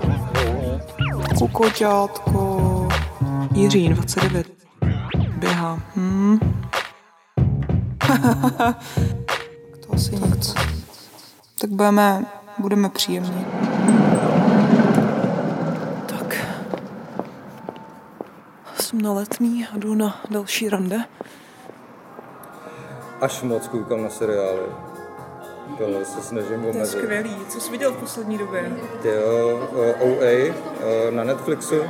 Kukoťátko. 1.37 2.87
Jiří 3.53 3.89
29. 3.89 4.47
Běhá. 5.37 5.79
Hmm. 5.95 6.39
to 9.87 9.93
asi 9.93 10.15
nic. 10.15 10.55
Tak 11.61 11.69
budeme, 11.69 12.25
budeme 12.59 12.89
příjemní. 12.89 13.45
Tak. 16.05 16.35
Jsem 18.79 19.01
na 19.01 19.13
letný 19.13 19.67
a 19.73 19.77
jdu 19.77 19.95
na 19.95 20.21
další 20.29 20.69
rande. 20.69 20.97
Až 23.21 23.41
moc 23.41 23.67
koukám 23.67 24.03
na 24.03 24.09
seriály. 24.09 24.59
Tohle 25.77 26.05
se 26.05 26.21
snažím 26.21 26.61
To 26.61 26.67
je 26.67 26.73
omezit. 26.73 26.99
skvělý. 26.99 27.35
Co 27.49 27.59
jsi 27.61 27.71
viděl 27.71 27.91
v 27.93 27.97
poslední 27.97 28.37
době? 28.37 28.71
Ty 29.01 29.07
jo, 29.07 29.69
eh, 29.83 29.93
OA 29.93 30.53
eh, 30.81 31.11
na 31.11 31.23
Netflixu, 31.23 31.81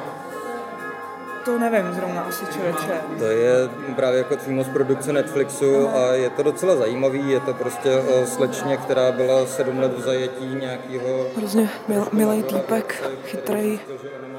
To 1.50 1.60
nevím 1.60 1.94
zrovna 1.94 2.22
asi 2.22 2.46
člověče. 2.54 3.02
to 3.20 3.26
je 3.26 3.70
právě 3.96 4.18
jako 4.18 4.38
přímo 4.38 4.64
z 4.64 4.70
produkce 4.70 5.14
Netflixu 5.14 5.88
a 5.88 6.14
je 6.14 6.30
to 6.30 6.44
docela 6.44 6.76
zajímavý, 6.76 7.30
je 7.30 7.40
to 7.40 7.54
prostě 7.54 7.98
o 7.98 8.26
slečně, 8.26 8.78
která 8.78 9.12
byla 9.12 9.46
sedm 9.46 9.80
let 9.80 9.94
v 9.98 10.02
zajetí 10.02 10.56
nějakého 10.56 11.26
Hrozně 11.38 11.70
mil, 11.88 12.08
milý 12.12 12.44
týpek, 12.44 13.04
chytrý, 13.26 13.80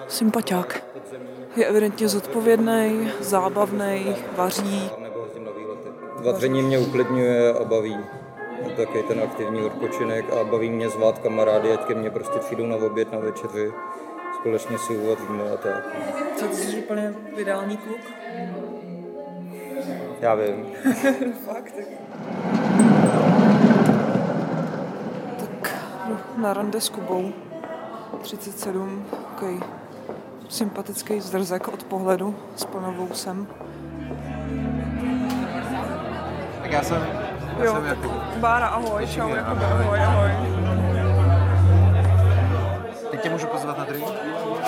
sympatiák. 0.08 0.82
Je 1.56 1.66
evidentně 1.66 2.08
zodpovědný, 2.08 3.10
zábavný, 3.20 4.16
vaří. 4.36 4.90
Vaření 6.16 6.62
mě 6.62 6.78
uklidňuje 6.78 7.54
a 7.54 7.64
baví. 7.64 7.98
Je 8.62 8.70
to 8.70 8.76
takový 8.76 9.02
ten 9.02 9.20
aktivní 9.20 9.62
odpočinek 9.62 10.24
a 10.32 10.44
baví 10.44 10.70
mě 10.70 10.88
zvát 10.88 11.18
kamarády, 11.18 11.72
ať 11.72 11.84
ke 11.84 11.94
mně 11.94 12.10
prostě 12.10 12.38
přijdou 12.38 12.66
na 12.66 12.76
oběd, 12.76 13.12
na 13.12 13.18
večeři. 13.18 13.72
Společně 14.40 14.78
si 14.78 14.96
uvaříme 14.96 15.42
a 15.54 15.56
tak. 15.56 15.84
Co 16.36 16.46
ty 16.46 16.54
jsi 16.54 16.78
úplně 16.78 17.14
ideální 17.36 17.76
kluk? 17.76 18.00
Já 20.20 20.34
vím. 20.34 20.66
Fakt. 21.46 21.74
Tak 25.38 25.74
jdu 26.08 26.18
na 26.36 26.52
rande 26.54 26.80
s 26.80 26.88
Kubou. 26.88 27.32
37, 28.22 29.06
takový 29.30 29.60
sympatický 30.48 31.20
zdrzek 31.20 31.68
od 31.68 31.84
pohledu 31.84 32.34
s 32.56 32.64
plnovousem. 32.64 33.46
Tak 36.62 36.72
já 36.72 36.82
jsem, 36.82 37.06
já 37.58 37.64
Jo, 37.64 37.72
jsem 37.72 37.84
Jakub. 37.84 38.12
Bára, 38.36 38.66
ahoj, 38.66 39.06
čau, 39.06 39.20
Ahoj. 39.22 39.38
Ahoj, 39.38 40.00
ahoj. 40.00 40.30
Teď 43.10 43.20
tě 43.20 43.30
můžu 43.30 43.46
pozvat 43.46 43.78
na 43.78 43.84
drink? 43.84 44.06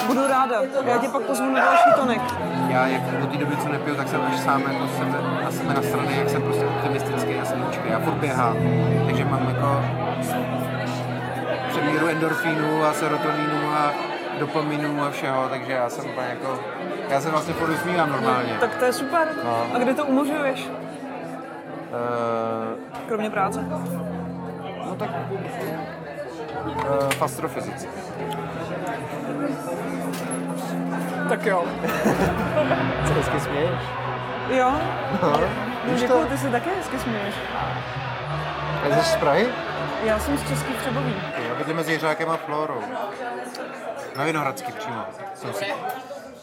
Budu 0.07 0.27
ráda, 0.27 0.57
já 0.85 0.99
tě 0.99 1.09
pak 1.09 1.23
pozvu 1.23 1.53
na 1.53 1.61
další 1.61 1.91
tonik. 1.97 2.23
Já 2.69 2.87
jak 2.87 3.03
od 3.23 3.31
té 3.31 3.37
doby, 3.37 3.57
co 3.57 3.69
nepiju, 3.69 3.97
tak 3.97 4.09
jsem 4.09 4.21
až 4.23 4.39
sám 4.41 4.63
jako 4.63 4.89
sebe, 4.99 5.19
na 5.45 5.51
sebe 5.51 5.75
nastraný, 5.75 6.19
jak 6.19 6.29
jsem 6.29 6.43
prostě 6.43 6.65
optimistický 6.65 7.35
a 7.35 7.45
sluníčký. 7.45 7.89
Já 7.91 7.99
furt 8.01 8.15
běhám, 8.15 8.57
takže 9.07 9.25
mám 9.25 9.49
jako 9.49 9.85
přemíru 11.69 12.07
endorfínu 12.09 12.85
a 12.85 12.93
serotoninu 12.93 13.73
a 13.73 13.93
dopaminu 14.39 15.03
a 15.03 15.11
všeho, 15.11 15.49
takže 15.49 15.73
já 15.73 15.91
jsem 15.91 16.05
úplně 16.05 16.27
jako, 16.27 16.61
já 17.09 17.21
se 17.21 17.31
vlastně 17.31 17.55
furt 17.55 17.71
usmívám 17.71 18.11
normálně. 18.11 18.57
Tak 18.61 18.75
to 18.77 18.85
je 18.85 18.93
super. 18.93 19.29
No. 19.45 19.67
A 19.75 19.79
kde 19.79 19.95
to 19.95 20.05
umožňuješ? 20.05 20.69
Uh, 21.91 22.79
Kromě 23.09 23.31
práce? 23.31 23.67
no 24.87 24.97
tak 24.99 25.11
uh, 26.67 27.11
v 27.11 27.23
astrofyzice. 27.23 27.87
Tak 31.29 31.47
jo. 31.47 31.65
Co 33.07 33.15
hezky 33.15 33.41
směješ? 33.41 33.81
Jo? 34.51 34.73
No, 35.23 35.41
Děkuju, 35.85 36.23
to? 36.23 36.27
ty 36.29 36.39
se 36.39 36.51
také 36.51 36.71
hezky 36.79 36.99
směješ. 36.99 37.35
A 38.85 38.95
jsi 39.03 39.11
z 39.11 39.17
Prahy? 39.17 39.47
Já 40.05 40.19
jsem 40.19 40.39
z 40.39 40.49
Českých 40.49 40.77
Třeboví. 40.77 41.15
Já 41.49 41.55
bydlím 41.55 41.77
mezi 41.77 41.93
Jiřákem 41.93 42.31
a 42.31 42.37
Florou. 42.37 42.81
Na 44.17 44.25
Vinohradský 44.25 44.73
přímo. 44.73 45.03
Jsem 45.35 45.53
si 45.53 45.65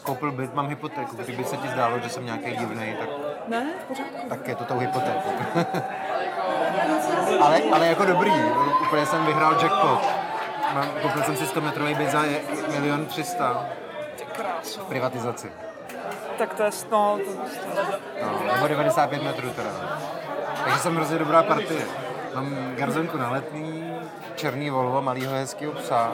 koupil 0.02 0.32
byt, 0.32 0.54
mám 0.54 0.68
hypotéku. 0.68 1.16
Kdyby 1.16 1.44
se 1.44 1.56
ti 1.56 1.68
zdálo, 1.68 1.98
že 1.98 2.08
jsem 2.08 2.26
nějaký 2.26 2.56
divný, 2.56 2.94
tak, 3.00 3.08
Ne, 3.48 3.66
v 3.80 3.84
pořádku. 3.84 4.28
tak 4.28 4.48
je 4.48 4.54
to 4.54 4.64
tou 4.64 4.78
hypotékou. 4.78 5.30
ale, 7.40 7.60
ale 7.72 7.86
jako 7.86 8.04
dobrý, 8.04 8.32
úplně 8.82 9.06
jsem 9.06 9.26
vyhrál 9.26 9.52
jackpot. 9.62 10.19
Mám, 10.74 10.88
koupil 11.02 11.22
jsem 11.22 11.36
si 11.36 11.46
100 11.46 11.60
metrový 11.60 11.94
byt 11.94 12.10
za 12.10 12.22
milion 12.68 13.06
300 13.06 13.66
Ty 14.16 14.24
kráso. 14.24 14.80
v 14.80 14.84
privatizaci. 14.84 15.52
Tak 16.38 16.54
to 16.54 16.62
je, 16.62 16.70
no, 16.90 17.18
to, 17.24 17.32
No, 18.22 18.52
nebo 18.54 18.68
95 18.68 19.22
metrů 19.22 19.50
teda. 19.50 19.70
Takže 20.64 20.78
jsem 20.78 20.96
hrozně 20.96 21.18
dobrá 21.18 21.42
partie. 21.42 21.86
Mám 22.34 22.74
garzonku 22.76 23.18
na 23.18 23.30
letný, 23.30 23.94
černý 24.34 24.70
Volvo, 24.70 25.02
malýho 25.02 25.32
hezkého 25.32 25.72
psa. 25.72 26.12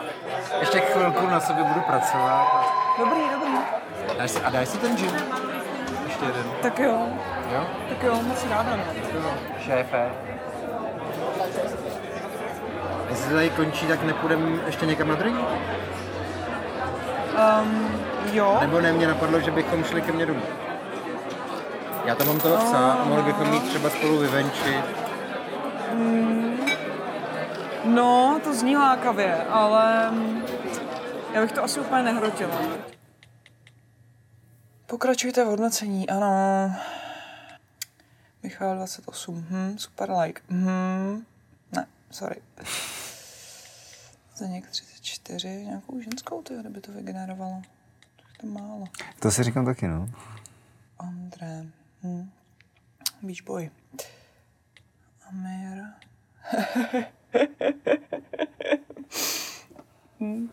Ještě 0.60 0.80
chvilku 0.80 1.26
na 1.26 1.40
sobě 1.40 1.64
budu 1.64 1.80
pracovat. 1.80 2.46
Dobrý, 2.98 3.20
dobrý. 3.32 3.52
Dáš 4.18 4.30
si, 4.30 4.40
a 4.42 4.50
dáš 4.50 4.68
si 4.68 4.78
ten 4.78 4.96
gin? 4.96 5.10
Ještě 6.06 6.24
jeden. 6.24 6.44
Tak 6.62 6.78
jo. 6.78 7.06
Jo? 7.52 7.66
Tak 7.88 8.02
jo, 8.02 8.14
moc 8.22 8.46
ráda, 8.50 8.76
no. 8.76 8.84
Šéfe. 9.60 10.10
Jestli 13.16 13.32
tady 13.32 13.50
končí, 13.50 13.86
tak 13.86 14.02
nepůjdeme 14.02 14.62
ještě 14.66 14.86
někam 14.86 15.08
na 15.08 15.14
drink? 15.14 15.36
Um, 17.62 18.00
jo. 18.32 18.58
Nebo 18.60 18.80
ne, 18.80 18.92
mě 18.92 19.06
napadlo, 19.06 19.40
že 19.40 19.50
bychom 19.50 19.84
šli 19.84 20.02
ke 20.02 20.12
mně 20.12 20.26
domů. 20.26 20.42
Já 22.04 22.14
tam 22.14 22.26
mám 22.26 22.40
toho 22.40 22.56
psa 22.56 22.92
a 22.92 23.04
mohli 23.04 23.22
bychom 23.22 23.50
mít 23.50 23.68
třeba 23.68 23.90
spolu 23.90 24.18
vyvenčit. 24.18 24.84
Mm, 25.92 26.58
no, 27.84 28.40
to 28.44 28.54
zní 28.54 28.76
lákavě, 28.76 29.44
ale 29.44 30.10
já 31.32 31.40
bych 31.40 31.52
to 31.52 31.64
asi 31.64 31.80
úplně 31.80 32.02
nehrotila. 32.02 32.60
Pokračujte 34.86 35.44
v 35.44 35.48
hodnocení, 35.48 36.08
ano. 36.08 36.72
Michal 38.42 38.76
28, 38.76 39.46
hm, 39.50 39.78
super 39.78 40.10
like. 40.10 40.42
Hm. 40.50 41.24
Ne, 41.72 41.86
sorry. 42.10 42.36
Zdeněk 44.36 44.66
34, 44.70 45.48
nějakou 45.48 46.00
ženskou, 46.00 46.42
ty, 46.42 46.54
kdyby 46.60 46.80
to 46.80 46.92
vygenerovalo. 46.92 47.62
To 48.40 48.46
je 48.46 48.52
málo. 48.52 48.84
To 49.20 49.30
si 49.30 49.42
říkám 49.42 49.64
taky, 49.64 49.88
no. 49.88 50.10
André. 50.98 51.66
Hm. 52.02 52.30
Beach 53.22 53.42
Boy. 53.44 53.70
Amir. 55.28 55.84
hm. 60.20 60.50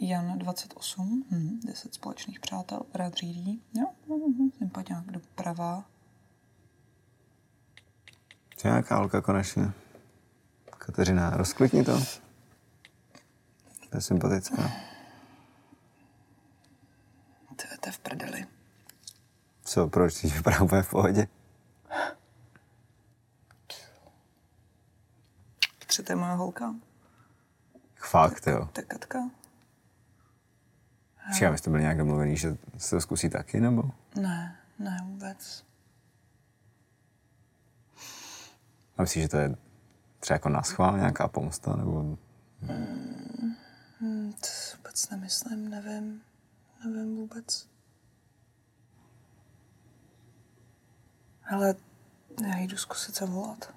Jan 0.00 0.38
28. 0.38 1.24
Hm. 1.30 1.60
10 1.66 1.94
společných 1.94 2.40
přátel. 2.40 2.80
Rád 2.94 3.14
řídí. 3.14 3.62
Jo, 3.74 3.86
hm, 4.08 4.50
sympatiák 4.58 5.04
doprava. 5.04 5.84
To 8.62 8.68
je 8.68 8.70
nějaká 8.70 8.96
holka 8.96 9.20
konečně. 9.20 9.72
Kateřina, 10.78 11.30
rozklikni 11.30 11.84
to. 11.84 12.24
To 13.94 13.98
je 13.98 14.02
sympatická. 14.02 14.62
To 17.56 17.64
je, 17.70 17.78
to 17.80 17.88
je 17.88 17.92
v 17.92 17.98
prdeli. 17.98 18.46
Co, 19.64 19.88
proč? 19.88 20.20
Ty 20.20 20.28
vypadá 20.28 20.60
úplně 20.60 20.82
v 20.82 20.90
pohodě. 20.90 21.28
Tři, 25.86 26.02
to 26.02 26.12
je 26.12 26.16
moje 26.16 26.34
holka. 26.34 26.74
Fakt, 27.96 28.46
jo. 28.46 28.68
Je 28.76 28.82
Katka. 28.82 29.18
Vy 31.50 31.58
jste 31.58 31.70
byli 31.70 31.82
nějak 31.82 31.98
domluvený, 31.98 32.36
že 32.36 32.56
se 32.78 32.96
to 32.96 33.00
zkusí 33.00 33.30
taky, 33.30 33.60
nebo? 33.60 33.82
Ne, 34.16 34.56
ne 34.78 34.98
vůbec. 35.04 35.64
A 38.96 39.02
myslíš, 39.02 39.22
že 39.22 39.28
to 39.28 39.36
je 39.36 39.56
třeba 40.20 40.34
jako 40.34 40.48
na 40.48 40.62
schvál 40.62 40.96
nějaká 40.98 41.28
pomsta, 41.28 41.76
nebo... 41.76 42.18
Hmm, 42.62 43.56
hmm, 44.04 44.32
to 44.32 44.76
vůbec 44.76 45.10
nemyslím, 45.10 45.68
nevím. 45.68 46.22
Nevím 46.84 47.16
vůbec. 47.16 47.68
Ale 51.50 51.74
já 52.46 52.58
jdu 52.58 52.76
zkusit 52.76 53.16
zavolat. 53.16 53.74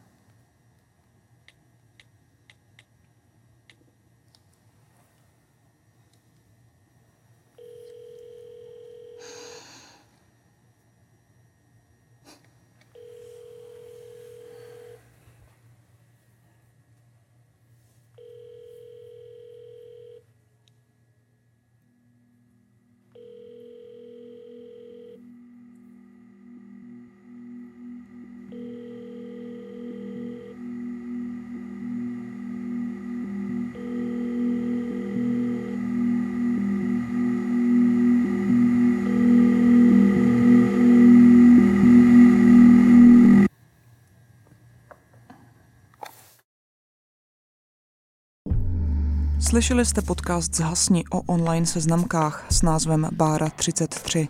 Slyšeli 49.39 49.85
jste 49.85 50.01
podcast 50.01 50.55
Zhasni 50.55 51.03
o 51.11 51.21
online 51.21 51.65
seznamkách 51.65 52.45
s 52.49 52.61
názvem 52.61 53.09
Bára 53.11 53.49
33. 53.49 54.27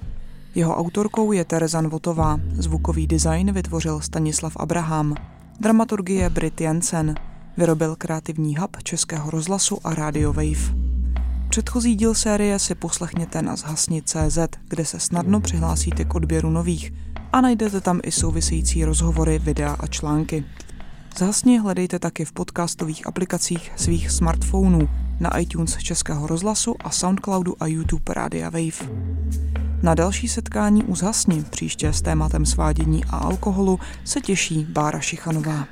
Jeho 0.55 0.75
autorkou 0.75 1.31
je 1.31 1.45
Tereza 1.45 1.81
Nvotová, 1.81 2.39
zvukový 2.53 3.07
design 3.07 3.51
vytvořil 3.51 4.01
Stanislav 4.01 4.57
Abraham, 4.57 5.15
dramaturgie 5.59 6.29
Brit 6.29 6.61
Jensen, 6.61 7.15
vyrobil 7.57 7.95
kreativní 7.95 8.57
hub 8.57 8.83
Českého 8.83 9.31
rozhlasu 9.31 9.77
a 9.83 9.95
Radio 9.95 10.33
Wave. 10.33 10.75
Předchozí 11.49 11.95
díl 11.95 12.13
série 12.13 12.59
si 12.59 12.75
poslechněte 12.75 13.41
na 13.41 13.55
zhasni.cz, 13.55 14.37
kde 14.67 14.85
se 14.85 14.99
snadno 14.99 15.41
přihlásíte 15.41 16.05
k 16.05 16.15
odběru 16.15 16.49
nových 16.49 16.93
a 17.33 17.41
najdete 17.41 17.81
tam 17.81 17.99
i 18.03 18.11
související 18.11 18.85
rozhovory, 18.85 19.39
videa 19.39 19.75
a 19.79 19.87
články. 19.87 20.45
Zhasni 21.15 21.59
hledejte 21.59 21.99
taky 21.99 22.25
v 22.25 22.31
podcastových 22.31 23.07
aplikacích 23.07 23.71
svých 23.75 24.11
smartphonů 24.11 24.89
na 25.19 25.37
iTunes 25.37 25.77
Českého 25.77 26.27
rozhlasu 26.27 26.75
a 26.79 26.89
Soundcloudu 26.89 27.63
a 27.63 27.67
YouTube 27.67 28.13
Rádia 28.13 28.49
Wave. 28.49 28.89
Na 29.83 29.95
další 29.95 30.27
setkání 30.27 30.83
u 30.83 30.95
Zhasni, 30.95 31.43
příště 31.49 31.93
s 31.93 32.01
tématem 32.01 32.45
svádění 32.45 33.05
a 33.05 33.17
alkoholu, 33.17 33.79
se 34.03 34.21
těší 34.21 34.65
Bára 34.69 34.99
Šichanová. 34.99 35.67